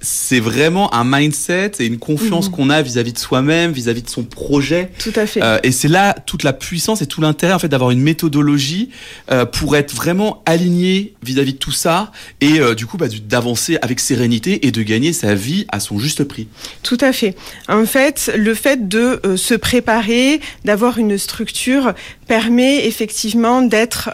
c'est 0.05 0.39
vraiment 0.39 0.93
un 0.93 1.03
mindset 1.03 1.71
et 1.79 1.85
une 1.85 1.97
confiance 1.97 2.47
qu'on 2.47 2.69
a 2.69 2.83
vis-à-vis 2.83 3.13
de 3.13 3.17
soi-même, 3.17 3.71
vis-à-vis 3.71 4.03
de 4.03 4.09
son 4.09 4.23
projet. 4.23 4.91
Tout 4.99 5.11
à 5.15 5.25
fait. 5.25 5.41
Euh, 5.41 5.57
et 5.63 5.71
c'est 5.71 5.87
là 5.87 6.13
toute 6.13 6.43
la 6.43 6.53
puissance 6.53 7.01
et 7.01 7.07
tout 7.07 7.21
l'intérêt 7.21 7.53
en 7.53 7.59
fait 7.59 7.67
d'avoir 7.67 7.89
une 7.89 8.01
méthodologie 8.01 8.89
euh, 9.31 9.45
pour 9.45 9.75
être 9.75 9.95
vraiment 9.95 10.43
aligné 10.45 11.15
vis-à-vis 11.23 11.53
de 11.53 11.57
tout 11.57 11.71
ça 11.71 12.11
et 12.39 12.59
euh, 12.59 12.75
du 12.75 12.85
coup 12.85 12.97
bah, 12.97 13.07
d'avancer 13.27 13.79
avec 13.81 13.99
sérénité 13.99 14.67
et 14.67 14.71
de 14.71 14.83
gagner 14.83 15.11
sa 15.11 15.33
vie 15.33 15.65
à 15.69 15.79
son 15.79 15.97
juste 15.97 16.23
prix. 16.23 16.47
Tout 16.83 16.99
à 17.01 17.11
fait. 17.11 17.35
En 17.67 17.85
fait, 17.85 18.31
le 18.37 18.53
fait 18.53 18.87
de 18.87 19.19
se 19.35 19.55
préparer, 19.55 20.39
d'avoir 20.65 20.99
une 20.99 21.17
structure, 21.17 21.93
permet 22.27 22.85
effectivement 22.85 23.61
d'être 23.61 24.11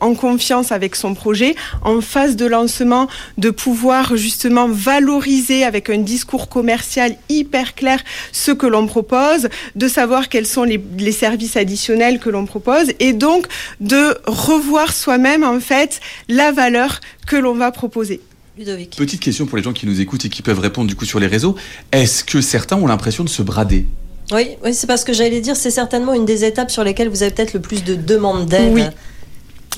en 0.00 0.14
confiance 0.14 0.72
avec 0.72 0.96
son 0.96 1.14
projet, 1.14 1.54
en 1.82 2.00
phase 2.00 2.36
de 2.36 2.46
lancement, 2.46 3.08
de 3.38 3.50
pouvoir 3.50 4.16
justement 4.16 4.68
valoriser 4.68 5.29
avec 5.64 5.90
un 5.90 5.98
discours 5.98 6.48
commercial 6.48 7.16
hyper 7.28 7.74
clair 7.74 8.02
ce 8.32 8.52
que 8.52 8.66
l'on 8.66 8.86
propose, 8.86 9.48
de 9.76 9.88
savoir 9.88 10.28
quels 10.28 10.46
sont 10.46 10.64
les, 10.64 10.82
les 10.98 11.12
services 11.12 11.56
additionnels 11.56 12.18
que 12.18 12.30
l'on 12.30 12.46
propose, 12.46 12.92
et 12.98 13.12
donc 13.12 13.46
de 13.80 14.16
revoir 14.26 14.92
soi-même 14.92 15.44
en 15.44 15.60
fait 15.60 16.00
la 16.28 16.52
valeur 16.52 17.00
que 17.26 17.36
l'on 17.36 17.54
va 17.54 17.70
proposer. 17.70 18.20
Ludovic. 18.58 18.96
Petite 18.96 19.20
question 19.20 19.46
pour 19.46 19.56
les 19.56 19.62
gens 19.62 19.72
qui 19.72 19.86
nous 19.86 20.00
écoutent 20.00 20.24
et 20.24 20.28
qui 20.28 20.42
peuvent 20.42 20.58
répondre 20.58 20.88
du 20.88 20.96
coup 20.96 21.04
sur 21.04 21.20
les 21.20 21.28
réseaux. 21.28 21.56
Est-ce 21.92 22.24
que 22.24 22.40
certains 22.40 22.76
ont 22.76 22.86
l'impression 22.86 23.24
de 23.24 23.28
se 23.28 23.42
brader? 23.42 23.86
Oui, 24.32 24.50
oui 24.64 24.74
c'est 24.74 24.86
parce 24.86 25.04
que 25.04 25.12
j'allais 25.12 25.40
dire, 25.40 25.56
c'est 25.56 25.70
certainement 25.70 26.14
une 26.14 26.26
des 26.26 26.44
étapes 26.44 26.70
sur 26.70 26.84
lesquelles 26.84 27.08
vous 27.08 27.22
avez 27.22 27.32
peut-être 27.32 27.54
le 27.54 27.60
plus 27.60 27.82
de 27.84 27.94
demandes 27.94 28.46
d'aide. 28.46 28.72
Oui. 28.72 28.82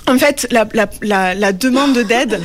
En 0.08 0.18
fait, 0.18 0.48
la, 0.50 0.66
la, 0.74 0.90
la, 1.00 1.34
la 1.34 1.52
demande 1.52 1.98
d'aide, 1.98 2.40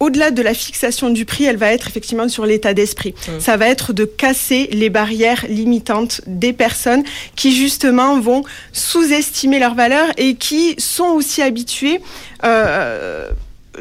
au-delà 0.00 0.30
de 0.30 0.42
la 0.42 0.54
fixation 0.54 1.10
du 1.10 1.24
prix, 1.24 1.44
elle 1.44 1.56
va 1.56 1.72
être 1.72 1.88
effectivement 1.88 2.28
sur 2.28 2.46
l'état 2.46 2.74
d'esprit. 2.74 3.14
Mm. 3.28 3.40
Ça 3.40 3.56
va 3.56 3.68
être 3.68 3.92
de 3.92 4.04
casser 4.04 4.68
les 4.72 4.90
barrières 4.90 5.44
limitantes 5.48 6.20
des 6.26 6.52
personnes 6.52 7.02
qui 7.36 7.54
justement 7.54 8.18
vont 8.20 8.42
sous-estimer 8.72 9.58
leur 9.58 9.74
valeur 9.74 10.08
et 10.16 10.34
qui 10.34 10.74
sont 10.78 11.08
aussi 11.08 11.42
habituées. 11.42 12.00
Euh, 12.44 13.30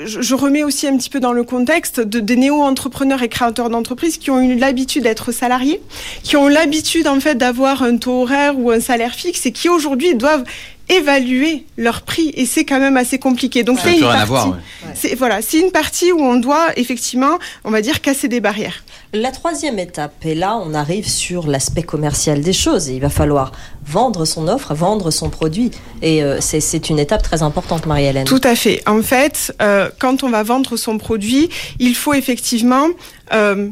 je, 0.05 0.21
je 0.21 0.35
remets 0.35 0.63
aussi 0.63 0.87
un 0.87 0.97
petit 0.97 1.09
peu 1.09 1.19
dans 1.19 1.33
le 1.33 1.43
contexte 1.43 1.99
de, 1.99 2.19
des 2.19 2.35
néo-entrepreneurs 2.35 3.21
et 3.21 3.29
créateurs 3.29 3.69
d'entreprises 3.69 4.17
qui 4.17 4.31
ont 4.31 4.41
eu 4.41 4.55
l'habitude 4.55 5.03
d'être 5.03 5.31
salariés, 5.31 5.81
qui 6.23 6.35
ont 6.35 6.47
l'habitude 6.47 7.07
en 7.07 7.19
fait 7.19 7.35
d'avoir 7.35 7.83
un 7.83 7.97
taux 7.97 8.23
horaire 8.23 8.57
ou 8.57 8.71
un 8.71 8.79
salaire 8.79 9.13
fixe 9.13 9.45
et 9.45 9.51
qui 9.51 9.69
aujourd'hui 9.69 10.15
doivent 10.15 10.43
évaluer 10.89 11.65
leur 11.77 12.01
prix 12.01 12.31
et 12.35 12.45
c'est 12.45 12.65
quand 12.65 12.79
même 12.79 12.97
assez 12.97 13.17
compliqué. 13.19 13.63
Donc 13.63 13.79
c'est 13.81 13.93
une 13.95 14.01
partie. 14.01 14.27
voir. 14.27 14.49
ouais. 14.49 14.55
C'est 14.95 15.15
voilà, 15.15 15.41
c'est 15.41 15.59
une 15.59 15.71
partie 15.71 16.11
où 16.11 16.19
on 16.21 16.35
doit 16.35 16.67
effectivement, 16.77 17.39
on 17.63 17.71
va 17.71 17.81
dire, 17.81 18.01
casser 18.01 18.27
des 18.27 18.41
barrières. 18.41 18.83
La 19.13 19.31
troisième 19.31 19.79
étape, 19.79 20.13
et 20.25 20.35
là 20.35 20.57
on 20.57 20.73
arrive 20.73 21.07
sur 21.07 21.47
l'aspect 21.47 21.83
commercial 21.83 22.41
des 22.41 22.53
choses. 22.53 22.87
Il 22.87 22.99
va 22.99 23.09
falloir 23.09 23.51
vendre 23.85 24.25
son 24.25 24.47
offre, 24.47 24.73
vendre 24.73 25.11
son 25.11 25.29
produit. 25.29 25.71
Et 26.01 26.23
euh, 26.23 26.39
c'est- 26.41 26.59
c'est 26.61 26.89
une 26.89 26.99
étape 26.99 27.21
très 27.23 27.43
importante, 27.43 27.85
Marie-Hélène. 27.85 28.25
Tout 28.25 28.41
à 28.43 28.55
fait. 28.55 28.81
En 28.87 29.01
fait, 29.01 29.53
euh, 29.61 29.89
quand 29.99 30.23
on 30.23 30.29
va 30.29 30.43
vendre 30.43 30.77
son 30.77 30.97
produit, 30.97 31.49
il 31.79 31.95
faut 31.95 32.13
effectivement 32.13 32.87
euh, 33.33 33.69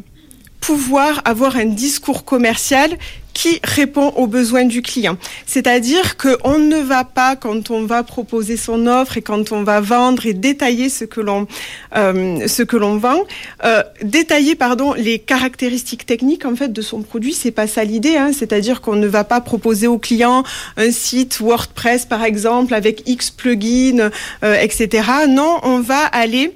pouvoir 0.61 1.21
avoir 1.25 1.57
un 1.57 1.65
discours 1.65 2.23
commercial 2.23 2.97
qui 3.33 3.59
répond 3.63 4.09
aux 4.09 4.27
besoins 4.27 4.65
du 4.65 4.81
client. 4.81 5.17
C'est-à-dire 5.45 6.17
qu'on 6.17 6.59
ne 6.59 6.77
va 6.77 7.03
pas, 7.03 7.35
quand 7.35 7.71
on 7.71 7.85
va 7.85 8.03
proposer 8.03 8.57
son 8.57 8.87
offre 8.87 9.17
et 9.17 9.21
quand 9.21 9.51
on 9.51 9.63
va 9.63 9.81
vendre 9.81 10.25
et 10.25 10.33
détailler 10.33 10.89
ce 10.89 11.05
que 11.05 11.21
l'on 11.21 11.47
euh, 11.95 12.47
ce 12.47 12.61
que 12.63 12.77
l'on 12.77 12.97
vend, 12.97 13.23
euh, 13.63 13.83
détailler 14.03 14.55
pardon 14.55 14.93
les 14.93 15.17
caractéristiques 15.17 16.05
techniques 16.05 16.45
en 16.45 16.55
fait 16.55 16.71
de 16.71 16.81
son 16.81 17.01
produit, 17.01 17.33
c'est 17.33 17.51
pas 17.51 17.67
ça 17.67 17.83
l'idée. 17.83 18.17
Hein. 18.17 18.31
C'est-à-dire 18.37 18.81
qu'on 18.81 18.95
ne 18.95 19.07
va 19.07 19.23
pas 19.23 19.41
proposer 19.41 19.87
au 19.87 19.97
client 19.97 20.43
un 20.77 20.91
site 20.91 21.39
WordPress 21.39 22.05
par 22.05 22.23
exemple 22.23 22.73
avec 22.73 23.03
X 23.07 23.31
plugins, 23.31 24.11
euh, 24.43 24.55
etc. 24.59 25.07
Non, 25.27 25.59
on 25.63 25.79
va 25.79 26.05
aller 26.05 26.53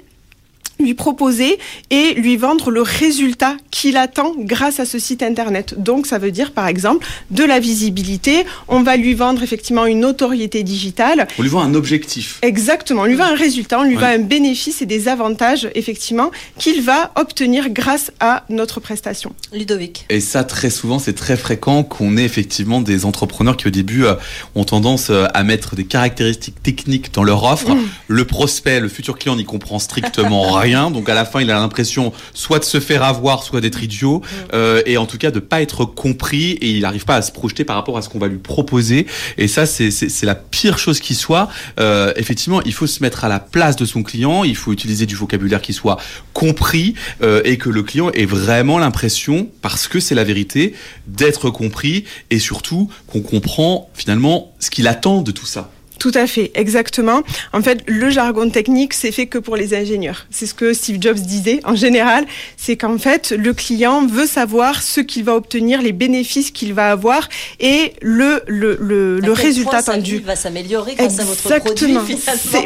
lui 0.78 0.94
proposer 0.94 1.58
et 1.90 2.14
lui 2.14 2.36
vendre 2.36 2.70
le 2.70 2.82
résultat 2.82 3.56
qu'il 3.70 3.96
attend 3.96 4.34
grâce 4.38 4.80
à 4.80 4.86
ce 4.86 4.98
site 4.98 5.22
internet. 5.22 5.74
Donc 5.78 6.06
ça 6.06 6.18
veut 6.18 6.30
dire 6.30 6.52
par 6.52 6.66
exemple 6.66 7.06
de 7.30 7.44
la 7.44 7.60
visibilité, 7.60 8.44
on 8.68 8.82
va 8.82 8.96
lui 8.96 9.14
vendre 9.14 9.42
effectivement 9.42 9.86
une 9.86 10.00
notoriété 10.00 10.62
digitale. 10.62 11.26
On 11.38 11.42
lui 11.42 11.48
voit 11.48 11.62
un 11.62 11.74
objectif. 11.74 12.38
Exactement, 12.42 13.02
on 13.02 13.06
lui 13.06 13.14
va 13.14 13.26
un 13.26 13.34
résultat, 13.34 13.80
on 13.80 13.84
lui 13.84 13.96
Ouais. 13.96 14.14
un 14.14 14.18
bénéfice 14.18 14.82
et 14.82 14.86
des 14.86 15.08
avantages 15.08 15.68
effectivement 15.74 16.30
qu'il 16.58 16.82
va 16.82 17.12
obtenir 17.16 17.70
grâce 17.70 18.12
à 18.20 18.44
notre 18.50 18.80
prestation. 18.80 19.32
Ludovic. 19.52 20.04
Et 20.10 20.20
ça, 20.20 20.44
très 20.44 20.70
souvent, 20.70 20.98
c'est 20.98 21.14
très 21.14 21.36
fréquent 21.36 21.82
qu'on 21.82 22.16
ait 22.16 22.24
effectivement 22.24 22.80
des 22.80 23.04
entrepreneurs 23.04 23.56
qui, 23.56 23.66
au 23.66 23.70
début, 23.70 24.04
euh, 24.04 24.14
ont 24.54 24.64
tendance 24.64 25.08
euh, 25.10 25.26
à 25.32 25.44
mettre 25.44 25.76
des 25.76 25.84
caractéristiques 25.84 26.62
techniques 26.62 27.12
dans 27.14 27.24
leur 27.24 27.44
offre. 27.44 27.74
Mm. 27.74 27.88
Le 28.08 28.24
prospect, 28.24 28.80
le 28.80 28.88
futur 28.88 29.18
client 29.18 29.36
n'y 29.36 29.44
comprend 29.44 29.78
strictement 29.78 30.52
rien. 30.52 30.65
rien. 30.66 30.90
Donc 30.90 31.08
à 31.08 31.14
la 31.14 31.24
fin, 31.24 31.40
il 31.40 31.50
a 31.50 31.54
l'impression 31.54 32.12
soit 32.34 32.58
de 32.58 32.64
se 32.64 32.80
faire 32.80 33.02
avoir, 33.02 33.42
soit 33.42 33.60
d'être 33.60 33.82
idiot, 33.82 34.22
euh, 34.52 34.82
et 34.86 34.96
en 34.96 35.06
tout 35.06 35.18
cas 35.18 35.30
de 35.30 35.40
pas 35.40 35.62
être 35.62 35.84
compris. 35.84 36.52
Et 36.60 36.70
il 36.70 36.82
n'arrive 36.82 37.04
pas 37.04 37.16
à 37.16 37.22
se 37.22 37.32
projeter 37.32 37.64
par 37.64 37.76
rapport 37.76 37.96
à 37.96 38.02
ce 38.02 38.08
qu'on 38.08 38.18
va 38.18 38.28
lui 38.28 38.38
proposer. 38.38 39.06
Et 39.38 39.48
ça, 39.48 39.66
c'est 39.66 40.22
la 40.24 40.34
pire 40.34 40.78
chose 40.78 41.00
qui 41.00 41.14
soit. 41.14 41.48
Euh, 41.78 42.12
effectivement, 42.16 42.62
il 42.62 42.72
faut 42.72 42.86
se 42.86 43.02
mettre 43.02 43.24
à 43.24 43.28
la 43.28 43.40
place 43.40 43.76
de 43.76 43.84
son 43.84 44.02
client. 44.02 44.44
Il 44.44 44.56
faut 44.56 44.72
utiliser 44.72 45.06
du 45.06 45.14
vocabulaire 45.14 45.62
qui 45.62 45.72
soit 45.72 45.98
compris 46.32 46.94
euh, 47.22 47.40
et 47.44 47.56
que 47.58 47.70
le 47.70 47.82
client 47.82 48.10
ait 48.12 48.26
vraiment 48.26 48.78
l'impression, 48.78 49.48
parce 49.62 49.88
que 49.88 50.00
c'est 50.00 50.14
la 50.14 50.24
vérité, 50.24 50.74
d'être 51.06 51.50
compris 51.50 52.04
et 52.30 52.38
surtout 52.38 52.90
qu'on 53.06 53.20
comprend 53.20 53.88
finalement 53.94 54.52
ce 54.58 54.70
qu'il 54.70 54.88
attend 54.88 55.22
de 55.22 55.30
tout 55.30 55.46
ça. 55.46 55.70
Tout 55.98 56.12
à 56.14 56.26
fait, 56.26 56.50
exactement. 56.54 57.22
En 57.52 57.62
fait, 57.62 57.82
le 57.86 58.10
jargon 58.10 58.50
technique, 58.50 58.92
c'est 58.92 59.12
fait 59.12 59.26
que 59.26 59.38
pour 59.38 59.56
les 59.56 59.74
ingénieurs. 59.74 60.26
C'est 60.30 60.46
ce 60.46 60.54
que 60.54 60.72
Steve 60.74 60.98
Jobs 61.00 61.18
disait 61.18 61.60
en 61.64 61.74
général, 61.74 62.24
c'est 62.56 62.76
qu'en 62.76 62.98
fait, 62.98 63.32
le 63.36 63.52
client 63.54 64.06
veut 64.06 64.26
savoir 64.26 64.82
ce 64.82 65.00
qu'il 65.00 65.24
va 65.24 65.34
obtenir, 65.34 65.80
les 65.80 65.92
bénéfices 65.92 66.50
qu'il 66.50 66.74
va 66.74 66.90
avoir 66.90 67.28
et 67.60 67.94
le, 68.02 68.42
le, 68.46 68.76
le, 68.80 69.20
le 69.20 69.32
résultat 69.32 69.78
attendu. 69.78 70.18
va 70.18 70.36
s'améliorer 70.36 70.94
grâce 70.94 71.18
à 71.18 71.24
votre 71.24 71.58
produit 71.60 71.96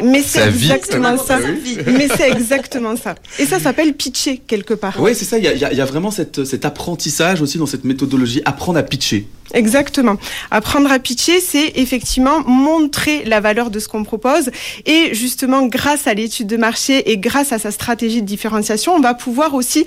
Mais 0.03 0.21
c'est 0.21 0.47
exactement 0.47 1.17
ça. 1.17 1.39
Mais 1.87 2.07
c'est 2.15 2.29
exactement 2.29 2.95
ça. 2.95 3.15
Et 3.39 3.45
ça 3.45 3.59
s'appelle 3.59 3.93
pitcher 3.93 4.37
quelque 4.45 4.73
part. 4.73 4.97
Oui, 4.99 5.11
c'est 5.15 5.25
ça. 5.25 5.37
Il 5.37 5.43
y 5.43 5.47
a, 5.47 5.73
y 5.73 5.81
a, 5.81 5.85
vraiment 5.85 6.11
cette, 6.11 6.43
cet 6.45 6.65
apprentissage 6.65 7.41
aussi 7.41 7.57
dans 7.57 7.65
cette 7.65 7.83
méthodologie, 7.85 8.41
apprendre 8.45 8.79
à 8.79 8.83
pitcher. 8.83 9.27
Exactement. 9.53 10.17
Apprendre 10.49 10.91
à 10.91 10.99
pitcher, 10.99 11.39
c'est 11.41 11.73
effectivement 11.75 12.41
montrer 12.41 13.23
la 13.25 13.39
valeur 13.39 13.69
de 13.69 13.79
ce 13.79 13.87
qu'on 13.87 14.03
propose. 14.03 14.49
Et 14.85 15.13
justement, 15.13 15.65
grâce 15.67 16.07
à 16.07 16.13
l'étude 16.13 16.47
de 16.47 16.57
marché 16.57 17.11
et 17.11 17.17
grâce 17.17 17.51
à 17.51 17.59
sa 17.59 17.71
stratégie 17.71 18.21
de 18.21 18.27
différenciation, 18.27 18.93
on 18.93 19.01
va 19.01 19.13
pouvoir 19.13 19.53
aussi 19.53 19.85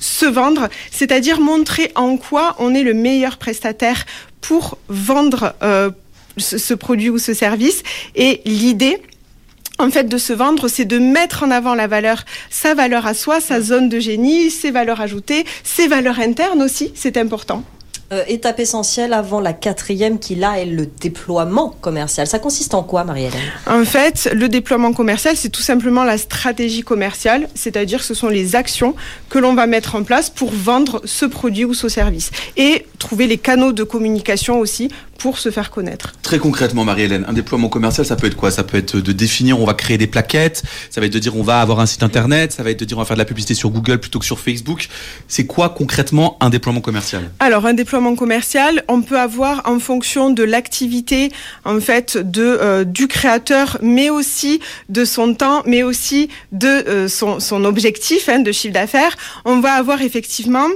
se 0.00 0.26
vendre, 0.26 0.68
c'est-à-dire 0.90 1.40
montrer 1.40 1.90
en 1.94 2.16
quoi 2.16 2.54
on 2.58 2.74
est 2.74 2.82
le 2.82 2.94
meilleur 2.94 3.38
prestataire 3.38 4.04
pour 4.40 4.78
vendre 4.88 5.54
euh, 5.62 5.90
ce, 6.36 6.58
ce 6.58 6.74
produit 6.74 7.08
ou 7.08 7.18
ce 7.18 7.32
service. 7.32 7.82
Et 8.14 8.42
l'idée, 8.44 8.98
en 9.78 9.90
fait, 9.90 10.04
de 10.04 10.18
se 10.18 10.32
vendre, 10.32 10.68
c'est 10.68 10.84
de 10.84 10.98
mettre 10.98 11.42
en 11.42 11.50
avant 11.50 11.74
la 11.74 11.86
valeur, 11.86 12.24
sa 12.50 12.74
valeur 12.74 13.06
à 13.06 13.14
soi, 13.14 13.40
sa 13.40 13.60
zone 13.60 13.88
de 13.88 14.00
génie, 14.00 14.50
ses 14.50 14.70
valeurs 14.70 15.00
ajoutées, 15.00 15.44
ses 15.64 15.86
valeurs 15.86 16.18
internes 16.18 16.62
aussi, 16.62 16.92
c'est 16.94 17.16
important. 17.16 17.64
Euh, 18.12 18.22
étape 18.28 18.60
essentielle 18.60 19.12
avant 19.12 19.40
la 19.40 19.52
quatrième 19.52 20.20
qui 20.20 20.36
là 20.36 20.60
est 20.60 20.64
le 20.64 20.86
déploiement 20.86 21.74
commercial. 21.80 22.28
Ça 22.28 22.38
consiste 22.38 22.72
en 22.72 22.84
quoi, 22.84 23.02
Marie-Hélène? 23.02 23.40
En 23.66 23.84
fait, 23.84 24.30
le 24.32 24.48
déploiement 24.48 24.92
commercial, 24.92 25.36
c'est 25.36 25.48
tout 25.48 25.62
simplement 25.62 26.04
la 26.04 26.16
stratégie 26.16 26.82
commerciale, 26.82 27.48
c'est-à-dire 27.56 28.04
ce 28.04 28.14
sont 28.14 28.28
les 28.28 28.54
actions 28.54 28.94
que 29.28 29.40
l'on 29.40 29.54
va 29.54 29.66
mettre 29.66 29.96
en 29.96 30.04
place 30.04 30.30
pour 30.30 30.52
vendre 30.52 31.02
ce 31.04 31.26
produit 31.26 31.64
ou 31.64 31.74
ce 31.74 31.88
service. 31.88 32.30
Et 32.56 32.86
trouver 33.00 33.26
les 33.26 33.38
canaux 33.38 33.72
de 33.72 33.82
communication 33.82 34.60
aussi 34.60 34.88
pour 35.18 35.38
se 35.38 35.50
faire 35.50 35.70
connaître. 35.70 36.12
Très 36.22 36.38
concrètement, 36.38 36.84
Marie-Hélène, 36.84 37.24
un 37.26 37.32
déploiement 37.32 37.68
commercial, 37.68 38.06
ça 38.06 38.16
peut 38.16 38.26
être 38.26 38.36
quoi? 38.36 38.50
Ça 38.50 38.62
peut 38.62 38.76
être 38.76 38.98
de 38.98 39.12
définir, 39.12 39.58
on 39.58 39.64
va 39.64 39.74
créer 39.74 39.98
des 39.98 40.06
plaquettes, 40.06 40.62
ça 40.90 41.00
va 41.00 41.06
être 41.06 41.12
de 41.12 41.18
dire 41.18 41.36
on 41.36 41.42
va 41.42 41.60
avoir 41.60 41.80
un 41.80 41.86
site 41.86 42.02
internet, 42.02 42.52
ça 42.52 42.62
va 42.62 42.70
être 42.70 42.78
de 42.80 42.84
dire 42.84 42.98
on 42.98 43.00
va 43.00 43.06
faire 43.06 43.16
de 43.16 43.22
la 43.22 43.24
publicité 43.24 43.54
sur 43.54 43.70
Google 43.70 43.98
plutôt 43.98 44.18
que 44.18 44.26
sur 44.26 44.38
Facebook. 44.38 44.88
C'est 45.26 45.46
quoi 45.46 45.70
concrètement 45.70 46.36
un 46.40 46.50
déploiement 46.50 46.82
commercial? 46.82 47.30
Alors 47.40 47.64
un 47.66 47.72
déploiement 47.72 47.95
commercial, 48.16 48.84
on 48.88 49.02
peut 49.02 49.18
avoir 49.18 49.62
en 49.64 49.78
fonction 49.78 50.30
de 50.30 50.42
l'activité 50.42 51.30
en 51.64 51.80
fait 51.80 52.16
de 52.18 52.42
euh, 52.42 52.84
du 52.84 53.08
créateur, 53.08 53.78
mais 53.82 54.10
aussi 54.10 54.60
de 54.88 55.04
son 55.04 55.34
temps, 55.34 55.62
mais 55.66 55.82
aussi 55.82 56.28
de 56.52 56.68
euh, 56.68 57.08
son, 57.08 57.64
objectif 57.64 58.28
hein, 58.28 58.40
de 58.40 58.52
chiffre 58.52 58.74
d'affaires, 58.74 59.16
on 59.44 59.60
va 59.60 59.72
avoir 59.72 60.02
effectivement 60.02 60.68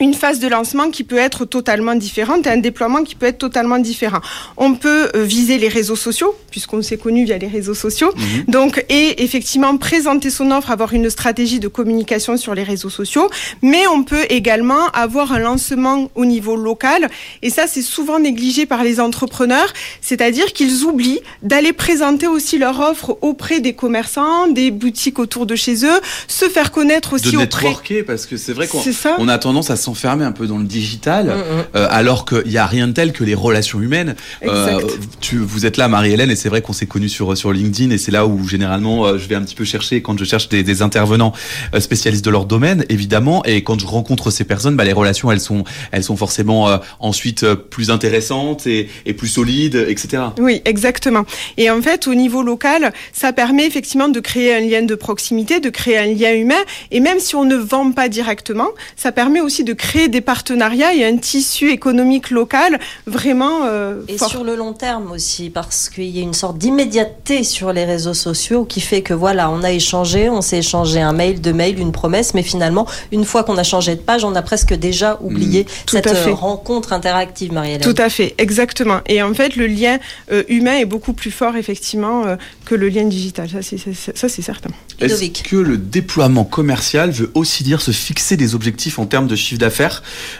une 0.00 0.14
phase 0.14 0.38
de 0.38 0.48
lancement 0.48 0.90
qui 0.90 1.04
peut 1.04 1.16
être 1.16 1.44
totalement 1.44 1.94
différente 1.94 2.46
et 2.46 2.50
un 2.50 2.58
déploiement 2.58 3.02
qui 3.02 3.14
peut 3.14 3.26
être 3.26 3.38
totalement 3.38 3.78
différent. 3.78 4.20
On 4.56 4.74
peut 4.74 5.10
euh, 5.14 5.22
viser 5.22 5.58
les 5.58 5.68
réseaux 5.68 5.96
sociaux, 5.96 6.34
puisqu'on 6.50 6.82
s'est 6.82 6.96
connu 6.98 7.24
via 7.24 7.38
les 7.38 7.46
réseaux 7.46 7.74
sociaux, 7.74 8.12
mhm. 8.16 8.44
donc 8.48 8.84
et 8.88 9.22
effectivement 9.22 9.76
présenter 9.76 10.30
son 10.30 10.50
offre, 10.50 10.70
avoir 10.70 10.92
une 10.92 11.08
stratégie 11.10 11.60
de 11.60 11.68
communication 11.68 12.36
sur 12.36 12.54
les 12.54 12.62
réseaux 12.62 12.90
sociaux, 12.90 13.28
mais 13.62 13.86
on 13.86 14.02
peut 14.02 14.24
également 14.28 14.86
avoir 14.92 15.32
un 15.32 15.38
lancement 15.38 16.10
au 16.14 16.24
niveau 16.24 16.56
local, 16.56 17.08
et 17.42 17.50
ça 17.50 17.66
c'est 17.66 17.82
souvent 17.82 18.18
négligé 18.18 18.66
par 18.66 18.84
les 18.84 19.00
entrepreneurs, 19.00 19.72
c'est-à-dire 20.00 20.52
qu'ils 20.52 20.84
oublient 20.84 21.20
d'aller 21.42 21.72
présenter 21.72 22.26
aussi 22.26 22.58
leur 22.58 22.80
offre 22.80 23.16
auprès 23.22 23.60
des 23.60 23.74
commerçants, 23.74 24.48
des 24.48 24.70
boutiques 24.70 25.18
autour 25.18 25.46
de 25.46 25.54
chez 25.54 25.84
eux, 25.84 26.00
se 26.28 26.48
faire 26.48 26.70
connaître 26.70 27.14
aussi 27.14 27.32
de 27.32 27.38
auprès... 27.38 28.02
parce 28.02 28.26
que 28.26 28.36
c'est 28.36 28.52
vrai 28.52 28.68
qu'on 28.68 29.28
a 29.28 29.38
tendance 29.38 29.70
à 29.70 29.76
s'enfermer 29.86 30.24
un 30.24 30.32
peu 30.32 30.46
dans 30.46 30.58
le 30.58 30.64
digital, 30.64 31.26
mm, 31.26 31.30
mm. 31.30 31.64
Euh, 31.76 31.88
alors 31.90 32.24
qu'il 32.24 32.48
n'y 32.48 32.58
a 32.58 32.66
rien 32.66 32.88
de 32.88 32.92
tel 32.92 33.12
que 33.12 33.22
les 33.22 33.34
relations 33.34 33.80
humaines. 33.80 34.16
Euh, 34.44 34.80
tu, 35.20 35.38
vous 35.38 35.64
êtes 35.66 35.76
là, 35.76 35.88
Marie-Hélène, 35.88 36.30
et 36.30 36.36
c'est 36.36 36.48
vrai 36.48 36.60
qu'on 36.60 36.72
s'est 36.72 36.86
connus 36.86 37.08
sur, 37.08 37.36
sur 37.36 37.52
LinkedIn, 37.52 37.90
et 37.90 37.98
c'est 37.98 38.10
là 38.10 38.26
où 38.26 38.46
généralement 38.48 39.06
euh, 39.06 39.18
je 39.18 39.28
vais 39.28 39.36
un 39.36 39.42
petit 39.42 39.54
peu 39.54 39.64
chercher 39.64 40.02
quand 40.02 40.18
je 40.18 40.24
cherche 40.24 40.48
des, 40.48 40.62
des 40.62 40.82
intervenants 40.82 41.32
spécialistes 41.78 42.24
de 42.24 42.30
leur 42.30 42.46
domaine, 42.46 42.84
évidemment, 42.88 43.44
et 43.44 43.62
quand 43.62 43.78
je 43.78 43.86
rencontre 43.86 44.30
ces 44.30 44.44
personnes, 44.44 44.76
bah, 44.76 44.84
les 44.84 44.92
relations, 44.92 45.30
elles 45.30 45.40
sont, 45.40 45.64
elles 45.92 46.04
sont 46.04 46.16
forcément 46.16 46.80
ensuite 46.98 47.46
plus 47.54 47.90
intéressantes 47.90 48.66
et, 48.66 48.88
et 49.04 49.14
plus 49.14 49.28
solides, 49.28 49.86
etc. 49.88 50.24
Oui, 50.38 50.62
exactement. 50.64 51.24
Et 51.56 51.70
en 51.70 51.80
fait, 51.80 52.06
au 52.08 52.14
niveau 52.14 52.42
local, 52.42 52.92
ça 53.12 53.32
permet 53.32 53.66
effectivement 53.66 54.08
de 54.08 54.20
créer 54.20 54.54
un 54.54 54.60
lien 54.60 54.82
de 54.82 54.94
proximité, 54.94 55.60
de 55.60 55.70
créer 55.70 55.98
un 55.98 56.06
lien 56.06 56.32
humain, 56.32 56.62
et 56.90 57.00
même 57.00 57.20
si 57.20 57.36
on 57.36 57.44
ne 57.44 57.56
vend 57.56 57.92
pas 57.92 58.08
directement, 58.08 58.68
ça 58.96 59.12
permet 59.12 59.40
aussi 59.40 59.64
de 59.64 59.75
créer 59.76 60.08
des 60.08 60.20
partenariats 60.20 60.94
et 60.94 61.04
un 61.04 61.16
tissu 61.16 61.70
économique 61.70 62.30
local 62.30 62.78
vraiment 63.06 63.64
euh, 63.64 64.00
et 64.08 64.18
sur 64.18 64.44
le 64.44 64.56
long 64.56 64.72
terme 64.72 65.10
aussi 65.12 65.50
parce 65.50 65.88
qu'il 65.88 66.08
y 66.08 66.18
a 66.18 66.22
une 66.22 66.34
sorte 66.34 66.58
d'immédiateté 66.58 67.44
sur 67.44 67.72
les 67.72 67.84
réseaux 67.84 68.14
sociaux 68.14 68.64
qui 68.64 68.80
fait 68.80 69.02
que 69.02 69.14
voilà 69.14 69.50
on 69.50 69.62
a 69.62 69.72
échangé 69.72 70.28
on 70.28 70.42
s'est 70.42 70.58
échangé 70.58 71.00
un 71.00 71.12
mail 71.12 71.40
deux 71.40 71.52
mails 71.52 71.78
une 71.78 71.92
promesse 71.92 72.34
mais 72.34 72.42
finalement 72.42 72.86
une 73.12 73.24
fois 73.24 73.44
qu'on 73.44 73.58
a 73.58 73.64
changé 73.64 73.94
de 73.94 74.00
page 74.00 74.24
on 74.24 74.34
a 74.34 74.42
presque 74.42 74.74
déjà 74.74 75.18
oublié 75.20 75.62
mmh, 75.62 75.90
cette 75.90 76.06
euh, 76.06 76.32
rencontre 76.32 76.92
interactive 76.92 77.52
Marielle 77.52 77.80
tout 77.80 77.94
à 77.98 78.08
fait 78.08 78.34
exactement. 78.38 79.00
Et 79.06 79.22
en 79.22 79.34
fait 79.34 79.56
le 79.56 79.66
lien 79.66 79.98
euh, 80.32 80.42
humain 80.48 80.78
est 80.78 80.84
beaucoup 80.84 81.12
plus 81.12 81.30
fort 81.30 81.56
effectivement 81.56 82.26
euh, 82.26 82.36
que 82.64 82.74
le 82.74 82.88
lien 82.88 83.04
digital. 83.04 83.48
Ça 83.48 83.62
c'est 83.62 83.78
ça 83.78 84.28
c'est 84.28 84.42
certain. 84.42 84.70
Est-ce 85.00 85.42
que 85.42 85.56
le 85.56 85.76
déploiement 85.76 86.44
commercial 86.44 87.10
veut 87.10 87.30
aussi 87.34 87.64
dire 87.64 87.80
se 87.80 87.90
fixer 87.90 88.36
des 88.36 88.54
objectifs 88.54 88.98
en 88.98 89.06
termes 89.06 89.26
de 89.26 89.36
chiffre 89.36 89.60
d'affaires. 89.60 89.65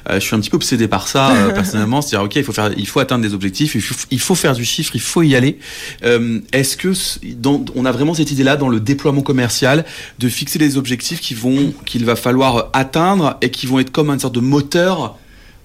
Euh, 0.08 0.14
je 0.14 0.20
suis 0.20 0.34
un 0.34 0.40
petit 0.40 0.50
peu 0.50 0.56
obsédé 0.56 0.88
par 0.88 1.08
ça 1.08 1.30
euh, 1.30 1.50
personnellement, 1.54 2.02
c'est-à-dire 2.02 2.26
ok, 2.26 2.36
il 2.36 2.44
faut 2.44 2.52
faire, 2.52 2.70
il 2.76 2.86
faut 2.86 3.00
atteindre 3.00 3.22
des 3.22 3.34
objectifs, 3.34 3.74
il 3.74 3.80
faut, 3.80 3.94
il 4.10 4.20
faut 4.20 4.34
faire 4.34 4.54
du 4.54 4.64
chiffre, 4.64 4.94
il 4.94 5.00
faut 5.00 5.22
y 5.22 5.34
aller. 5.36 5.58
Euh, 6.04 6.40
Est-ce 6.52 6.76
que 6.76 6.92
dans, 7.34 7.64
on 7.74 7.84
a 7.84 7.92
vraiment 7.92 8.14
cette 8.14 8.30
idée-là 8.30 8.56
dans 8.56 8.68
le 8.68 8.80
déploiement 8.80 9.22
commercial 9.22 9.84
de 10.18 10.28
fixer 10.28 10.58
des 10.58 10.76
objectifs 10.76 11.20
qui 11.20 11.34
vont, 11.34 11.72
qu'il 11.84 12.04
va 12.04 12.16
falloir 12.16 12.70
atteindre 12.72 13.36
et 13.42 13.50
qui 13.50 13.66
vont 13.66 13.78
être 13.78 13.92
comme 13.92 14.10
une 14.10 14.18
sorte 14.18 14.34
de 14.34 14.40
moteur 14.40 15.18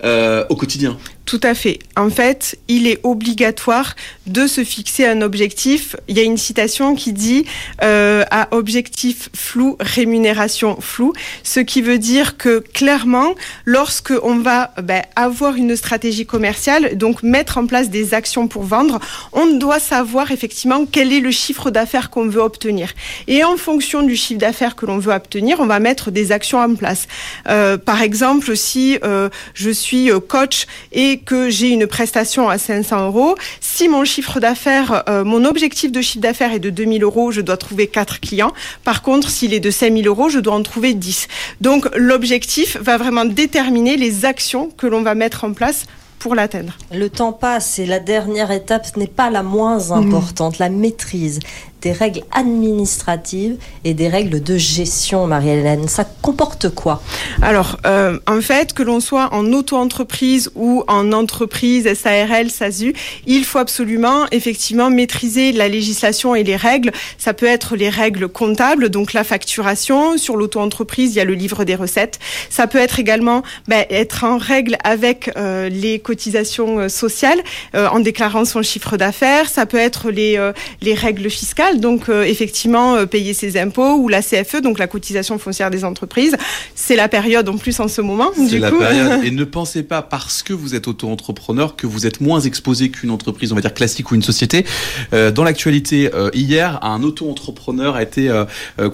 euh, 0.04 0.46
au 0.50 0.56
quotidien? 0.56 0.98
Tout 1.32 1.40
à 1.44 1.54
fait. 1.54 1.80
En 1.96 2.10
fait, 2.10 2.60
il 2.68 2.88
est 2.88 3.00
obligatoire 3.04 3.96
de 4.28 4.48
se 4.48 4.66
fixer 4.66 5.06
un 5.06 5.22
objectif. 5.22 5.96
Il 6.10 6.18
y 6.18 6.20
a 6.20 6.24
une 6.24 6.36
citation 6.36 6.94
qui 6.94 7.14
dit 7.14 7.46
euh, 7.84 8.26
à 8.32 8.50
objectif 8.52 9.30
flou, 9.34 9.78
rémunération 9.80 10.82
floue, 10.82 11.14
ce 11.44 11.62
qui 11.62 11.82
veut 11.82 12.00
dire 12.00 12.36
que 12.36 12.60
clairement, 12.60 13.34
lorsque 13.64 14.12
on 14.24 14.40
va 14.40 14.74
ben, 14.84 15.04
avoir 15.16 15.56
une 15.56 15.78
stratégie 15.78 16.26
commerciale, 16.26 16.98
donc 16.98 17.24
mettre 17.24 17.58
en 17.58 17.66
place 17.66 17.90
des 17.90 18.14
actions 18.14 18.50
pour 18.50 18.64
vendre, 18.64 19.00
on 19.32 19.56
doit 19.56 19.80
savoir 19.80 20.32
effectivement 20.32 20.86
quel 20.86 21.14
est 21.14 21.22
le 21.22 21.32
chiffre 21.32 21.72
d'affaires 21.72 22.10
qu'on 22.10 22.28
veut 22.28 22.42
obtenir. 22.42 22.92
Et 23.28 23.46
en 23.46 23.56
fonction 23.56 24.04
du 24.04 24.18
chiffre 24.18 24.42
d'affaires 24.42 24.76
que 24.76 24.86
l'on 24.86 24.98
veut 24.98 25.14
obtenir, 25.14 25.62
on 25.62 25.66
va 25.66 25.80
mettre 25.80 26.12
des 26.12 26.34
actions 26.34 26.60
en 26.60 26.76
place. 26.76 27.08
Euh, 27.48 27.78
par 27.78 28.02
exemple, 28.02 28.58
si 28.58 29.00
euh, 29.06 29.30
je 29.54 29.70
suis 29.70 30.12
euh, 30.12 30.20
coach 30.20 30.68
et 30.92 31.21
que 31.26 31.50
j'ai 31.50 31.70
une 31.70 31.88
prestation 31.88 32.50
à 32.50 32.58
500 32.58 33.08
euros, 33.08 33.36
si 33.60 33.88
mon 33.88 34.04
chiffre 34.06 34.40
d'affaires, 34.40 35.04
euh, 35.10 35.24
mon 35.24 35.46
objectif 35.46 35.92
de 35.92 36.02
chiffre 36.02 36.22
d'affaires 36.22 36.54
est 36.54 36.60
de 36.60 36.70
2000 36.70 37.04
euros, 37.04 37.32
je 37.32 37.42
dois 37.42 37.58
trouver 37.58 37.88
4 37.88 38.20
clients. 38.20 38.52
Par 38.84 39.02
contre, 39.02 39.30
s'il 39.30 39.54
est 39.54 39.60
de 39.60 39.72
5000 39.72 40.08
euros, 40.08 40.30
je 40.30 40.40
dois 40.40 40.54
en 40.54 40.64
trouver 40.64 40.94
10. 40.94 41.28
Donc 41.62 41.88
l'objectif 41.96 42.78
va 42.82 42.98
vraiment 42.98 43.26
déterminer 43.26 43.98
les 43.98 44.26
actions 44.26 44.70
que 44.78 44.88
l'on 44.88 45.02
va 45.02 45.16
mettre 45.16 45.44
en 45.44 45.54
place 45.54 45.86
pour 46.22 46.36
l'atteindre. 46.36 46.78
Le 46.94 47.10
temps 47.10 47.34
passe 47.34 47.80
et 47.80 47.88
la 47.88 48.00
dernière 48.00 48.52
étape 48.52 48.96
n'est 48.96 49.08
pas 49.08 49.32
la 49.32 49.42
moins 49.42 49.90
mmh. 49.90 49.92
importante, 49.92 50.60
la 50.60 50.70
maîtrise. 50.70 51.40
Des 51.82 51.92
règles 51.92 52.22
administratives 52.32 53.58
et 53.84 53.94
des 53.94 54.08
règles 54.08 54.42
de 54.42 54.58
gestion, 54.58 55.28
Marie-Hélène. 55.28 55.88
Ça 55.88 56.06
comporte 56.22 56.70
quoi? 56.70 57.02
Alors, 57.42 57.78
euh, 57.86 58.20
en 58.28 58.42
fait, 58.42 58.74
que 58.74 58.84
l'on 58.84 59.00
soit 59.00 59.30
en 59.34 59.52
auto-entreprise 59.52 60.52
ou 60.56 60.84
en 60.88 61.12
entreprise, 61.12 61.92
SARL, 61.94 62.50
SASU, 62.50 62.94
il 63.26 63.44
faut 63.44 63.58
absolument, 63.58 64.26
effectivement, 64.32 64.90
maîtriser 64.90 65.52
la 65.52 65.68
législation 65.68 66.36
et 66.36 66.44
les 66.44 66.56
règles. 66.56 66.92
Ça 67.18 67.34
peut 67.34 67.48
être 67.48 67.76
les 67.76 67.90
règles 67.90 68.28
comptables, 68.28 68.90
donc 68.90 69.14
la 69.14 69.24
facturation. 69.24 70.18
Sur 70.18 70.38
l'auto-entreprise, 70.38 71.14
il 71.14 71.18
y 71.18 71.22
a 71.22 71.26
le 71.26 71.34
livre 71.34 71.64
des 71.64 71.76
recettes. 71.76 72.20
Ça 72.50 72.68
peut 72.68 72.78
être 72.78 73.00
également 73.00 73.42
ben, 73.68 73.86
être 73.90 74.24
en 74.24 74.38
règle 74.38 74.78
avec 74.84 75.32
euh, 75.36 75.70
les 75.70 76.00
cotisations 76.00 76.80
euh, 76.80 76.90
sociales 76.90 77.40
en 77.74 78.00
déclarant 78.00 78.46
son 78.46 78.62
chiffre 78.62 78.98
d'affaires. 78.98 79.50
Ça 79.50 79.66
peut 79.66 79.78
être 79.78 80.12
les 80.12 80.94
règles 80.94 81.30
fiscales, 81.30 81.71
donc 81.80 82.10
euh, 82.10 82.24
effectivement 82.24 82.96
euh, 82.96 83.06
payer 83.06 83.34
ses 83.34 83.58
impôts 83.58 83.96
ou 83.96 84.08
la 84.08 84.22
CFE, 84.22 84.62
donc 84.62 84.80
la 84.80 84.88
cotisation 84.88 85.38
foncière 85.38 85.70
des 85.70 85.84
entreprises. 85.84 86.36
C'est 86.76 86.96
la 86.96 87.08
période 87.08 87.48
en 87.50 87.58
plus 87.58 87.80
en 87.80 87.88
ce 87.88 88.02
moment. 88.02 88.32
C'est 88.50 88.60
la 88.60 88.72
coup. 88.72 88.80
période. 88.80 89.22
Et 89.24 89.32
ne 89.32 89.44
pensez 89.44 89.84
pas 89.84 90.02
parce 90.02 90.44
que 90.44 90.54
vous 90.54 90.76
êtes 90.76 90.88
auto-entrepreneur 90.88 91.76
que 91.76 91.88
vous 91.88 92.06
êtes 92.06 92.22
moins 92.22 92.40
exposé 92.40 92.90
qu'une 92.90 93.12
entreprise, 93.12 93.52
on 93.52 93.56
va 93.56 93.62
dire 93.62 93.74
classique 93.74 94.12
ou 94.12 94.16
une 94.16 94.24
société. 94.24 94.66
Euh, 95.14 95.32
dans 95.32 95.44
l'actualité, 95.44 96.10
hier, 96.34 96.80
un 96.84 97.04
auto-entrepreneur 97.04 97.96
a 97.96 98.04
été 98.04 98.30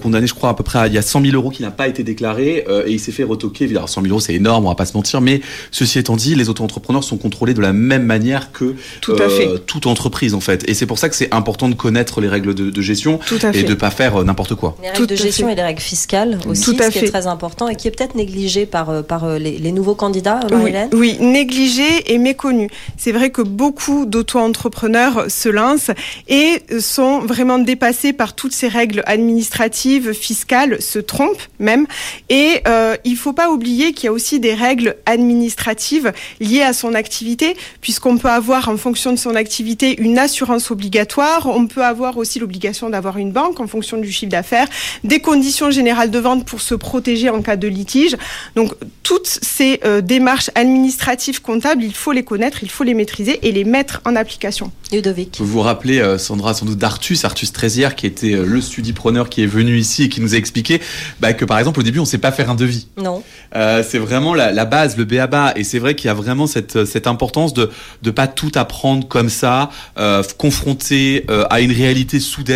condamné, 0.02 0.26
je 0.26 0.34
crois, 0.34 0.50
à 0.50 0.54
peu 0.54 0.64
près 0.64 0.78
à, 0.78 0.86
il 0.86 0.92
y 0.92 0.98
a 0.98 1.02
100 1.02 1.22
000 1.22 1.34
euros 1.34 1.50
qui 1.50 1.62
n'a 1.62 1.70
pas 1.70 1.88
été 1.88 2.02
déclaré 2.02 2.64
et 2.86 2.92
il 2.92 3.00
s'est 3.00 3.12
fait 3.12 3.24
retoquer. 3.24 3.68
Alors 3.70 3.88
100 3.88 4.02
000 4.02 4.12
euros, 4.12 4.20
c'est 4.20 4.34
énorme, 4.34 4.66
on 4.66 4.68
va 4.68 4.74
pas 4.74 4.86
se 4.86 4.96
mentir, 4.96 5.20
mais 5.20 5.40
ceci 5.70 5.98
étant 5.98 6.16
dit, 6.16 6.34
les 6.34 6.48
auto-entrepreneurs 6.48 7.04
sont 7.04 7.16
contrôlés 7.16 7.54
de 7.54 7.60
la 7.60 7.72
même 7.72 8.04
manière 8.04 8.52
que 8.52 8.74
Tout 9.00 9.14
à 9.14 9.28
fait. 9.28 9.48
toute 9.66 9.86
entreprise 9.86 10.34
en 10.34 10.40
fait. 10.40 10.68
Et 10.68 10.74
c'est 10.74 10.86
pour 10.86 10.98
ça 10.98 11.08
que 11.08 11.16
c'est 11.16 11.32
important 11.34 11.68
de 11.68 11.74
connaître 11.74 12.20
les 12.20 12.28
règles 12.28 12.54
de, 12.54 12.67
de 12.70 12.82
gestion 12.82 13.18
Tout 13.26 13.38
à 13.42 13.50
et 13.56 13.62
de 13.62 13.74
pas 13.74 13.90
faire 13.90 14.16
euh, 14.16 14.24
n'importe 14.24 14.54
quoi. 14.54 14.76
Les 14.82 14.88
Tout 14.88 15.02
règles 15.02 15.06
de 15.08 15.14
à 15.14 15.16
gestion 15.16 15.46
fait. 15.46 15.52
et 15.52 15.56
les 15.56 15.62
règles 15.62 15.80
fiscales 15.80 16.38
aussi, 16.48 16.62
Tout 16.64 16.76
à 16.80 16.84
ce 16.86 16.90
qui 16.90 16.98
fait. 17.00 17.06
est 17.06 17.10
très 17.10 17.26
important 17.26 17.68
et 17.68 17.76
qui 17.76 17.88
est 17.88 17.90
peut-être 17.90 18.14
négligé 18.14 18.66
par, 18.66 18.90
euh, 18.90 19.02
par 19.02 19.24
euh, 19.24 19.38
les, 19.38 19.58
les 19.58 19.72
nouveaux 19.72 19.94
candidats, 19.94 20.40
Oui, 20.52 20.72
oui, 20.92 21.16
négligé 21.20 22.12
et 22.12 22.18
méconnu. 22.18 22.68
C'est 22.96 23.12
vrai 23.12 23.30
que 23.30 23.42
beaucoup 23.42 24.06
d'auto-entrepreneurs 24.06 25.26
se 25.28 25.48
lancent 25.48 25.90
et 26.28 26.62
sont 26.80 27.20
vraiment 27.20 27.58
dépassés 27.58 28.12
par 28.12 28.34
toutes 28.34 28.52
ces 28.52 28.68
règles 28.68 29.02
administratives, 29.06 30.12
fiscales, 30.12 30.80
se 30.82 30.98
trompent 30.98 31.42
même. 31.58 31.86
Et 32.28 32.60
euh, 32.66 32.96
il 33.04 33.16
faut 33.16 33.32
pas 33.32 33.50
oublier 33.50 33.92
qu'il 33.92 34.04
y 34.06 34.08
a 34.08 34.12
aussi 34.12 34.40
des 34.40 34.54
règles 34.54 34.96
administratives 35.06 36.12
liées 36.40 36.62
à 36.62 36.72
son 36.72 36.94
activité, 36.94 37.56
puisqu'on 37.80 38.18
peut 38.18 38.28
avoir 38.30 38.68
en 38.68 38.76
fonction 38.76 39.12
de 39.12 39.18
son 39.18 39.34
activité 39.34 40.00
une 40.00 40.18
assurance 40.18 40.70
obligatoire, 40.70 41.46
on 41.46 41.66
peut 41.66 41.84
avoir 41.84 42.16
aussi 42.16 42.38
l'obligation 42.38 42.57
d'avoir 42.90 43.18
une 43.18 43.32
banque 43.32 43.60
en 43.60 43.66
fonction 43.66 43.98
du 43.98 44.10
chiffre 44.10 44.30
d'affaires, 44.30 44.68
des 45.04 45.20
conditions 45.20 45.70
générales 45.70 46.10
de 46.10 46.18
vente 46.18 46.44
pour 46.44 46.60
se 46.60 46.74
protéger 46.74 47.30
en 47.30 47.42
cas 47.42 47.56
de 47.56 47.68
litige. 47.68 48.16
Donc 48.56 48.74
toutes 49.02 49.38
ces 49.42 49.80
euh, 49.84 50.00
démarches 50.00 50.50
administratives 50.54 51.40
comptables, 51.40 51.82
il 51.82 51.94
faut 51.94 52.12
les 52.12 52.24
connaître, 52.24 52.58
il 52.62 52.70
faut 52.70 52.84
les 52.84 52.94
maîtriser 52.94 53.38
et 53.46 53.52
les 53.52 53.64
mettre 53.64 54.00
en 54.04 54.16
application. 54.16 54.70
Ludovic. 54.92 55.36
Vous 55.38 55.46
vous 55.46 55.60
rappelez, 55.60 56.00
euh, 56.00 56.18
Sandra, 56.18 56.54
sans 56.54 56.66
doute 56.66 56.78
d'Artus, 56.78 57.24
Artus 57.24 57.52
Trézière, 57.52 57.94
qui 57.94 58.06
était 58.06 58.34
euh, 58.34 58.44
le 58.44 58.60
studipreneur 58.60 59.28
qui 59.28 59.42
est 59.42 59.46
venu 59.46 59.78
ici 59.78 60.04
et 60.04 60.08
qui 60.08 60.20
nous 60.20 60.34
a 60.34 60.38
expliqué 60.38 60.80
bah, 61.20 61.32
que, 61.32 61.44
par 61.44 61.58
exemple, 61.58 61.80
au 61.80 61.82
début, 61.82 61.98
on 61.98 62.02
ne 62.02 62.06
sait 62.06 62.18
pas 62.18 62.32
faire 62.32 62.50
un 62.50 62.54
devis. 62.54 62.88
Non. 62.96 63.22
Euh, 63.54 63.82
c'est 63.86 63.98
vraiment 63.98 64.34
la, 64.34 64.52
la 64.52 64.64
base, 64.64 64.96
le 64.96 65.04
béaba. 65.04 65.52
Et 65.56 65.64
c'est 65.64 65.78
vrai 65.78 65.94
qu'il 65.94 66.08
y 66.08 66.10
a 66.10 66.14
vraiment 66.14 66.46
cette, 66.46 66.84
cette 66.84 67.06
importance 67.06 67.54
de 67.54 67.70
ne 68.04 68.10
pas 68.10 68.26
tout 68.26 68.52
apprendre 68.54 69.06
comme 69.08 69.28
ça, 69.28 69.70
euh, 69.98 70.22
confronté 70.36 71.24
euh, 71.30 71.44
à 71.50 71.60
une 71.60 71.72
réalité 71.72 72.20
soudaine 72.20 72.47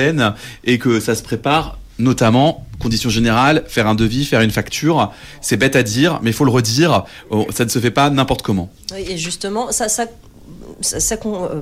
et 0.64 0.78
que 0.78 1.00
ça 1.00 1.14
se 1.14 1.22
prépare. 1.22 1.78
Notamment, 1.98 2.66
conditions 2.81 3.11
générales, 3.11 3.64
faire 3.68 3.87
un 3.87 3.94
devis, 3.94 4.24
faire 4.24 4.40
une 4.40 4.50
facture, 4.50 5.12
c'est 5.40 5.57
bête 5.57 5.76
à 5.76 5.83
dire, 5.83 6.18
mais 6.22 6.31
il 6.31 6.33
faut 6.33 6.44
le 6.44 6.50
redire, 6.50 7.05
ça 7.50 7.64
ne 7.64 7.68
se 7.68 7.78
fait 7.78 7.90
pas 7.90 8.11
n'importe 8.11 8.42
comment. 8.42 8.70
Oui, 8.92 9.05
et 9.09 9.18
justement, 9.18 9.70
ça, 9.72 9.88
ça, 9.88 10.07
euh, 10.94 11.61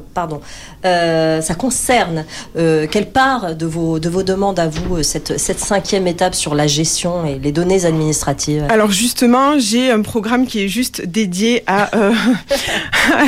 Euh, 0.84 1.42
ça 1.42 1.54
concerne 1.54 2.24
euh, 2.56 2.86
quelle 2.90 3.10
part 3.10 3.54
de 3.54 3.66
vos, 3.66 3.98
de 3.98 4.08
vos 4.08 4.22
demandes 4.22 4.58
à 4.58 4.68
vous, 4.68 5.02
cette, 5.02 5.38
cette 5.38 5.60
cinquième 5.60 6.06
étape 6.06 6.34
sur 6.34 6.54
la 6.54 6.66
gestion 6.66 7.26
et 7.26 7.38
les 7.38 7.52
données 7.52 7.84
administratives? 7.84 8.66
Alors 8.70 8.90
justement, 8.90 9.58
j'ai 9.58 9.90
un 9.90 10.02
programme 10.02 10.46
qui 10.46 10.64
est 10.64 10.68
juste 10.68 11.06
dédié 11.06 11.62
à, 11.66 11.90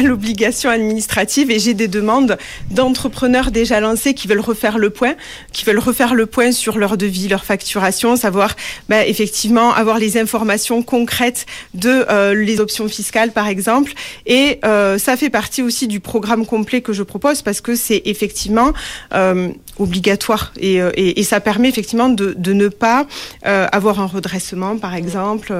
l'obligation 0.03 0.71
administrative 0.71 1.51
et 1.51 1.59
j'ai 1.59 1.75
des 1.75 1.89
demandes 1.89 2.39
d'entrepreneurs 2.71 3.51
déjà 3.51 3.81
lancés 3.81 4.15
qui 4.15 4.29
veulent 4.29 4.41
refaire 4.41 4.79
le 4.79 4.91
point, 4.91 5.15
qui 5.53 5.65
veulent 5.65 5.79
refaire 5.79 6.15
le 6.15 6.27
point 6.27 6.53
sur 6.53 6.79
leur 6.79 6.97
devis, 6.97 7.29
leur 7.29 7.45
facturation, 7.45 8.17
savoir 8.17 8.57
bah, 8.89 9.07
effectivement 9.07 9.73
avoir 9.73 9.99
les 9.99 10.17
informations 10.17 10.83
concrètes 10.83 11.47
de 11.75 12.33
les 12.33 12.61
options 12.61 12.89
fiscales 12.89 13.33
par 13.33 13.49
exemple. 13.49 13.93
Et 14.27 14.61
ça 14.63 15.17
fait 15.17 15.31
partie 15.31 15.63
aussi 15.63 15.72
du 15.81 16.01
programme 16.01 16.47
complet 16.47 16.81
que 16.81 16.93
je 16.93 17.03
propose 17.03 17.43
parce 17.43 17.61
que 17.61 17.75
c'est 17.75 18.03
effectivement 18.05 18.73
euh, 19.15 19.51
obligatoire 19.79 20.53
et, 20.59 20.81
euh, 20.81 20.91
et, 20.95 21.21
et 21.21 21.23
ça 21.25 21.41
permet 21.41 21.69
effectivement 21.69 22.09
de, 22.09 22.35
de 22.37 22.53
ne 22.53 22.69
pas 22.69 23.07
euh, 23.47 23.67
avoir 23.73 24.01
un 24.01 24.07
redressement 24.07 24.77
par 24.77 24.95
exemple. 24.95 25.53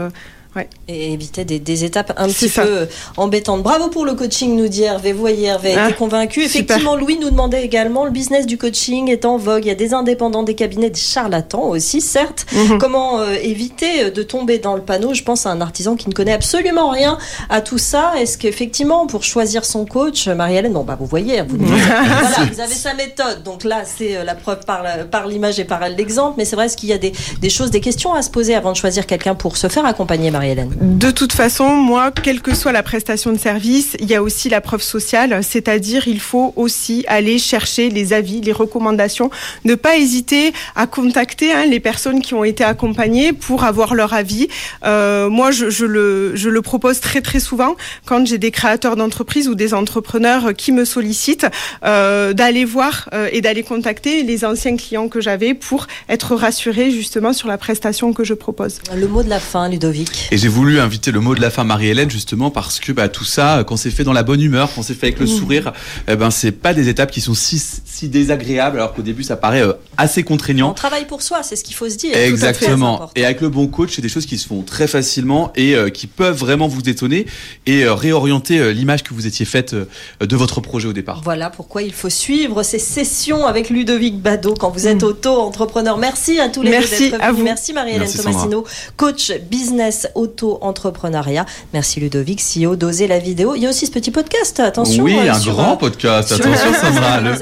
Euh, 0.57 0.61
ouais. 0.61 0.69
et 0.89 1.13
éviter 1.13 1.45
des, 1.45 1.59
des 1.59 1.85
étapes 1.85 2.13
un 2.17 2.29
petit 2.29 2.49
ça. 2.49 2.63
peu 2.63 2.69
euh, 2.69 2.87
embêtantes. 3.17 3.63
Bravo 3.63 3.89
pour 3.89 4.05
le 4.05 4.15
coaching, 4.15 4.57
nous 4.57 4.69
dit 4.69 4.83
Hervé. 4.83 5.13
Vous 5.13 5.21
voyez, 5.21 5.47
Hervé 5.49 5.75
Ah, 5.77 5.93
convaincu. 5.93 6.43
super. 6.49 6.77
Effectivement, 6.77 6.97
Louis 6.97 7.19
nous 7.21 7.31
demandait 7.31 7.65
également, 7.65 8.05
le 8.05 8.11
business 8.11 8.47
du 8.47 8.59
coaching 8.59 9.09
est 9.11 9.25
en 9.25 9.37
vogue. 9.37 9.65
Il 9.65 9.69
y 9.69 9.71
a 9.71 9.75
des 9.75 9.95
indépendants, 9.95 10.43
des 10.43 10.55
cabinets, 10.55 10.91
des 10.91 10.99
charlatans 11.01 11.65
aussi, 11.69 12.01
certes. 12.01 12.47
Mhm. 12.53 12.79
Comment 12.79 13.21
euh, 13.21 13.35
éviter 13.43 14.11
de 14.11 14.23
tomber 14.23 14.59
dans 14.59 14.75
le 14.75 14.83
panneau? 14.83 15.15
Je 15.15 15.23
pense 15.23 15.47
à 15.47 15.51
un 15.51 15.61
artisan 15.61 15.97
qui 15.97 16.09
ne 16.09 16.15
connaît 16.15 16.33
absolument 16.33 16.91
rien 16.91 17.19
à 17.49 17.61
tout 17.61 17.79
ça. 17.79 18.13
Est-ce 18.19 18.39
qu'effectivement, 18.39 19.07
pour 19.07 19.25
choisir 19.25 19.65
son 19.65 19.85
coach, 19.87 20.29
Marie-Hélène, 20.29 20.73
bon, 20.73 20.85
bah, 20.85 20.97
vous 20.99 21.07
voyez, 21.07 21.43
vous, 21.43 21.57
voilà, 21.61 22.51
vous 22.53 22.61
avez 22.61 22.75
sa 22.75 22.95
méthode. 22.95 23.43
Donc 23.45 23.65
là, 23.65 23.83
c'est 23.85 24.17
euh, 24.17 24.25
la 24.25 24.35
preuve 24.35 24.61
par 24.65 25.27
l'image 25.27 25.59
et 25.59 25.65
par 25.65 25.89
l'exemple. 25.89 26.35
Mais 26.39 26.45
c'est 26.45 26.57
vrai, 26.57 26.67
est-ce 26.67 26.77
qu'il 26.77 26.89
y 26.89 26.93
a 26.93 26.99
des, 26.99 27.13
des 27.41 27.51
choses, 27.51 27.71
des 27.71 27.81
questions 27.81 28.13
à 28.15 28.23
se 28.23 28.31
poser 28.31 28.55
avant 28.55 28.73
de 28.73 28.77
choisir 28.77 29.07
quelqu'un 29.07 29.35
pour 29.35 29.57
se 29.57 29.69
faire 29.69 29.85
accompagner, 29.87 30.31
Marie-Hélène 30.43 30.99
De 30.99 31.11
toute 31.11 31.33
façon, 31.33 31.69
moi, 31.69 32.11
quelle 32.11 32.43
que 32.43 32.55
soit 32.55 32.73
la 32.73 32.83
prestation 32.83 33.33
de 33.33 33.39
service, 33.39 33.97
il 34.01 34.11
y 34.11 34.15
a 34.15 34.23
aussi 34.23 34.49
la 34.49 34.61
preuve 34.61 34.83
sociale, 34.83 35.41
c'est-à-dire 35.43 36.09
il 36.09 36.21
faut 36.21 36.53
aussi 36.57 37.05
aller 37.07 37.39
chercher 37.39 37.91
les 37.91 38.13
avis, 38.13 38.41
les 38.41 38.53
recommandations, 38.53 39.31
ne 39.65 39.77
pas 39.77 39.97
hésiter 39.97 40.53
à 40.75 40.87
contacter 40.87 41.53
hein, 41.53 41.67
les 41.67 41.79
personnes 41.79 42.21
qui 42.21 42.35
ont 42.35 42.43
été 42.43 42.65
accompagnées 42.65 43.33
pour 43.33 43.63
avoir 43.65 43.95
leur 43.95 44.15
avis. 44.15 44.49
Euh, 44.85 45.31
moi, 45.31 45.53
je, 45.53 45.71
je 45.71 45.85
le, 45.85 46.35
je 46.35 46.49
le 46.49 46.63
propose 46.63 46.99
très 47.01 47.21
très 47.21 47.41
souvent 47.41 47.77
quand 48.05 48.27
j'ai 48.27 48.39
des 48.39 48.51
créateurs 48.51 48.97
d'entreprises 48.97 49.49
ou 49.49 49.55
des 49.55 49.75
entrepreneurs 49.75 50.55
qui 50.55 50.73
me 50.73 50.85
sollicitent 50.85 51.47
euh, 51.85 52.33
d'aller 52.33 52.65
voir 52.65 53.09
euh, 53.15 53.29
et 53.33 53.41
d'aller 53.41 53.63
contacter 53.63 54.25
les 54.25 54.45
anciens 54.45 54.77
clients 54.77 55.09
que 55.09 55.21
j'avais 55.21 55.55
pour 55.55 55.87
être 56.09 56.35
rassurés 56.35 56.91
justement 56.91 57.33
sur 57.33 57.47
la 57.47 57.59
prestation 57.59 58.13
que 58.13 58.25
je 58.25 58.35
propose. 58.35 58.81
Le 58.95 59.07
mot 59.07 59.23
de 59.23 59.29
la 59.29 59.41
fin, 59.41 59.69
Ludovic. 59.69 60.32
Et 60.33 60.39
j'ai 60.39 60.49
voulu 60.49 60.81
inviter 60.81 61.11
le 61.11 61.21
mot 61.21 61.35
de 61.35 61.43
la 61.43 61.51
fin 61.51 61.63
Marie-Hélène 61.63 62.11
justement 62.11 62.51
parce 62.51 62.81
que 62.81 62.91
bah, 62.91 63.11
tout 63.11 63.25
ça, 63.27 63.65
quand 63.67 63.77
c'est 63.77 63.91
fait 63.91 64.03
dans 64.03 64.15
la 64.15 64.23
bonne 64.23 64.41
humeur, 64.41 64.71
quand 64.75 64.81
c'est 64.83 64.95
fait 64.95 65.09
avec 65.09 65.21
le 65.21 65.27
sourire, 65.27 65.75
eh 66.09 66.17
ben 66.17 66.31
c'est 66.31 66.53
pas 66.53 66.73
des 66.73 66.89
étapes 66.89 67.11
qui 67.11 67.21
sont 67.21 67.35
si, 67.35 67.63
si 67.85 68.09
désagréables 68.09 68.79
alors 68.79 68.95
qu'au 68.95 69.03
début 69.03 69.25
ça 69.25 69.37
paraît 69.37 69.61
euh, 69.61 69.75
assez 69.99 70.23
On 70.23 70.29
contraignant. 70.29 70.73
travaille 70.73 71.05
pour 71.05 71.21
soi, 71.21 71.43
c'est 71.43 71.55
ce 71.55 71.63
qu'il 71.63 71.75
faut 71.75 71.87
se 71.91 71.97
dire. 71.97 72.17
Exactement. 72.17 73.11
Et 73.15 73.27
avec 73.27 73.43
le 73.43 73.51
bon 73.51 73.67
coach, 73.67 73.91
c'est 73.95 74.01
des 74.01 74.09
choses 74.09 74.25
qui 74.25 74.39
se 74.39 74.47
font 74.47 74.63
très 74.63 74.87
facilement 74.87 75.53
et 75.55 75.75
euh, 75.75 75.91
qui 75.91 76.07
peuvent 76.07 76.39
vraiment 76.39 76.67
vous 76.67 76.81
étonner 76.89 77.27
et 77.67 77.85
euh, 77.85 77.93
réorienter 77.93 78.59
euh, 78.59 78.73
l'image 78.73 79.03
que 79.03 79.13
vous 79.13 79.27
étiez 79.27 79.45
faite 79.45 79.75
euh, 79.75 79.85
de 80.21 80.35
votre 80.35 80.63
projet 80.63 80.89
au 80.89 80.95
départ. 80.95 81.21
Voilà 81.23 81.51
pourquoi 81.51 81.83
il 81.83 81.93
faut 81.93 82.09
suivre 82.09 82.63
ces 82.63 82.79
sessions 82.79 83.47
avec 83.47 83.69
Ludovic 83.69 84.19
Bado 84.19 84.55
quand 84.59 84.71
vous 84.71 84.87
êtes 84.87 85.03
auto-entrepreneur. 85.03 85.99
Merci 85.99 86.41
à 86.41 86.49
tous 86.49 86.63
les. 86.63 86.71
Merci 86.71 87.05
deux 87.05 87.11
d'être 87.11 87.23
à 87.23 87.27
venus. 87.27 87.39
vous. 87.39 87.45
Merci 87.45 87.73
Marie-Hélène. 87.75 88.11
Tomassino, 88.11 88.65
coach 88.97 89.31
business 89.51 90.09
auto-entrepreneuriat. 90.23 91.47
Merci 91.73 92.01
Ludovic, 92.01 92.41
CEO 92.41 92.77
d'Oser 92.77 93.07
la 93.07 93.19
vidéo. 93.19 93.55
Il 93.55 93.63
y 93.63 93.67
a 93.67 93.71
aussi 93.71 93.87
ce 93.87 93.91
petit 93.91 94.11
podcast, 94.11 94.61
attention. 94.61 95.03
oui, 95.05 95.17
euh, 95.19 95.33
un 95.33 95.39
grand 95.41 95.73
euh, 95.73 95.77
podcast. 95.77 96.33
Attention 96.33 96.73
Sandra, 96.81 97.21
le, 97.21 97.33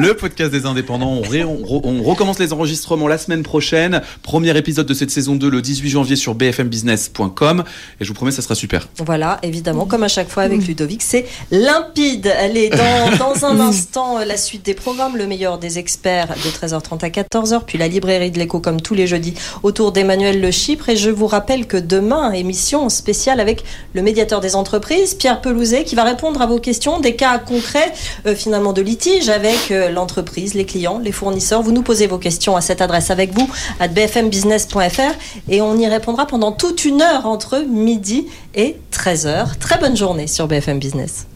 le 0.00 0.14
podcast 0.14 0.50
des 0.50 0.66
indépendants. 0.66 1.12
On, 1.12 1.22
ré- 1.22 1.44
on 1.44 1.60
on 1.84 2.02
recommence 2.02 2.38
les 2.38 2.52
enregistrements 2.52 3.08
la 3.08 3.18
semaine 3.18 3.42
prochaine. 3.42 4.00
Premier 4.22 4.56
épisode 4.56 4.86
de 4.86 4.94
cette 4.94 5.10
saison 5.10 5.36
2 5.36 5.48
le 5.50 5.62
18 5.62 5.90
janvier 5.90 6.16
sur 6.16 6.34
bfmbusiness.com 6.34 7.64
et 8.00 8.04
je 8.04 8.08
vous 8.08 8.14
promets 8.14 8.30
ça 8.30 8.42
sera 8.42 8.54
super. 8.54 8.88
Voilà, 9.04 9.38
évidemment, 9.42 9.86
comme 9.86 10.02
à 10.02 10.08
chaque 10.08 10.28
fois 10.28 10.42
avec 10.44 10.66
Ludovic, 10.66 11.02
c'est 11.02 11.26
limpide. 11.50 12.26
Allez, 12.38 12.70
dans, 12.70 13.16
dans 13.34 13.44
un 13.44 13.60
instant, 13.60 14.18
euh, 14.18 14.24
la 14.24 14.36
suite 14.36 14.64
des 14.64 14.74
programmes, 14.74 15.16
le 15.16 15.26
meilleur 15.26 15.58
des 15.58 15.78
experts 15.78 16.28
de 16.28 16.66
13h30 16.66 17.04
à 17.04 17.08
14h, 17.08 17.62
puis 17.66 17.78
la 17.78 17.88
librairie 17.88 18.30
de 18.30 18.38
l'écho 18.38 18.60
comme 18.60 18.80
tous 18.80 18.94
les 18.94 19.06
jeudis 19.06 19.34
autour 19.62 19.92
d'Emmanuel 19.92 20.40
Le 20.40 20.50
Chypre. 20.50 20.88
Et 20.88 20.96
je 20.96 21.10
vous 21.10 21.26
rappelle 21.26 21.66
que 21.66 21.76
demain, 21.76 22.13
émission 22.32 22.88
spéciale 22.88 23.40
avec 23.40 23.64
le 23.94 24.02
médiateur 24.02 24.40
des 24.40 24.56
entreprises, 24.56 25.14
Pierre 25.14 25.40
Pelouzet, 25.40 25.84
qui 25.84 25.94
va 25.94 26.04
répondre 26.04 26.40
à 26.40 26.46
vos 26.46 26.58
questions, 26.58 27.00
des 27.00 27.16
cas 27.16 27.38
concrets 27.38 27.92
euh, 28.26 28.34
finalement 28.34 28.72
de 28.72 28.82
litige 28.82 29.28
avec 29.28 29.70
euh, 29.70 29.90
l'entreprise, 29.90 30.54
les 30.54 30.64
clients, 30.64 30.98
les 30.98 31.12
fournisseurs. 31.12 31.62
Vous 31.62 31.72
nous 31.72 31.82
posez 31.82 32.06
vos 32.06 32.18
questions 32.18 32.56
à 32.56 32.60
cette 32.60 32.80
adresse 32.80 33.10
avec 33.10 33.32
vous, 33.32 33.48
à 33.80 33.88
bfmbusiness.fr, 33.88 35.14
et 35.48 35.60
on 35.60 35.76
y 35.76 35.86
répondra 35.86 36.26
pendant 36.26 36.52
toute 36.52 36.84
une 36.84 37.02
heure 37.02 37.26
entre 37.26 37.64
midi 37.68 38.26
et 38.54 38.76
13h. 38.92 39.58
Très 39.58 39.78
bonne 39.78 39.96
journée 39.96 40.26
sur 40.26 40.46
BFM 40.46 40.78
Business. 40.78 41.26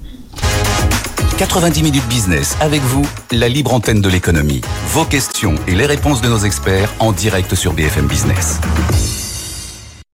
90 1.38 1.82
minutes 1.84 2.08
business 2.08 2.56
avec 2.60 2.82
vous, 2.82 3.06
la 3.30 3.48
libre 3.48 3.72
antenne 3.72 4.00
de 4.00 4.08
l'économie. 4.08 4.60
Vos 4.88 5.04
questions 5.04 5.54
et 5.68 5.74
les 5.76 5.86
réponses 5.86 6.20
de 6.20 6.28
nos 6.28 6.38
experts 6.38 6.92
en 6.98 7.12
direct 7.12 7.54
sur 7.54 7.74
BFM 7.74 8.08
Business. 8.08 8.60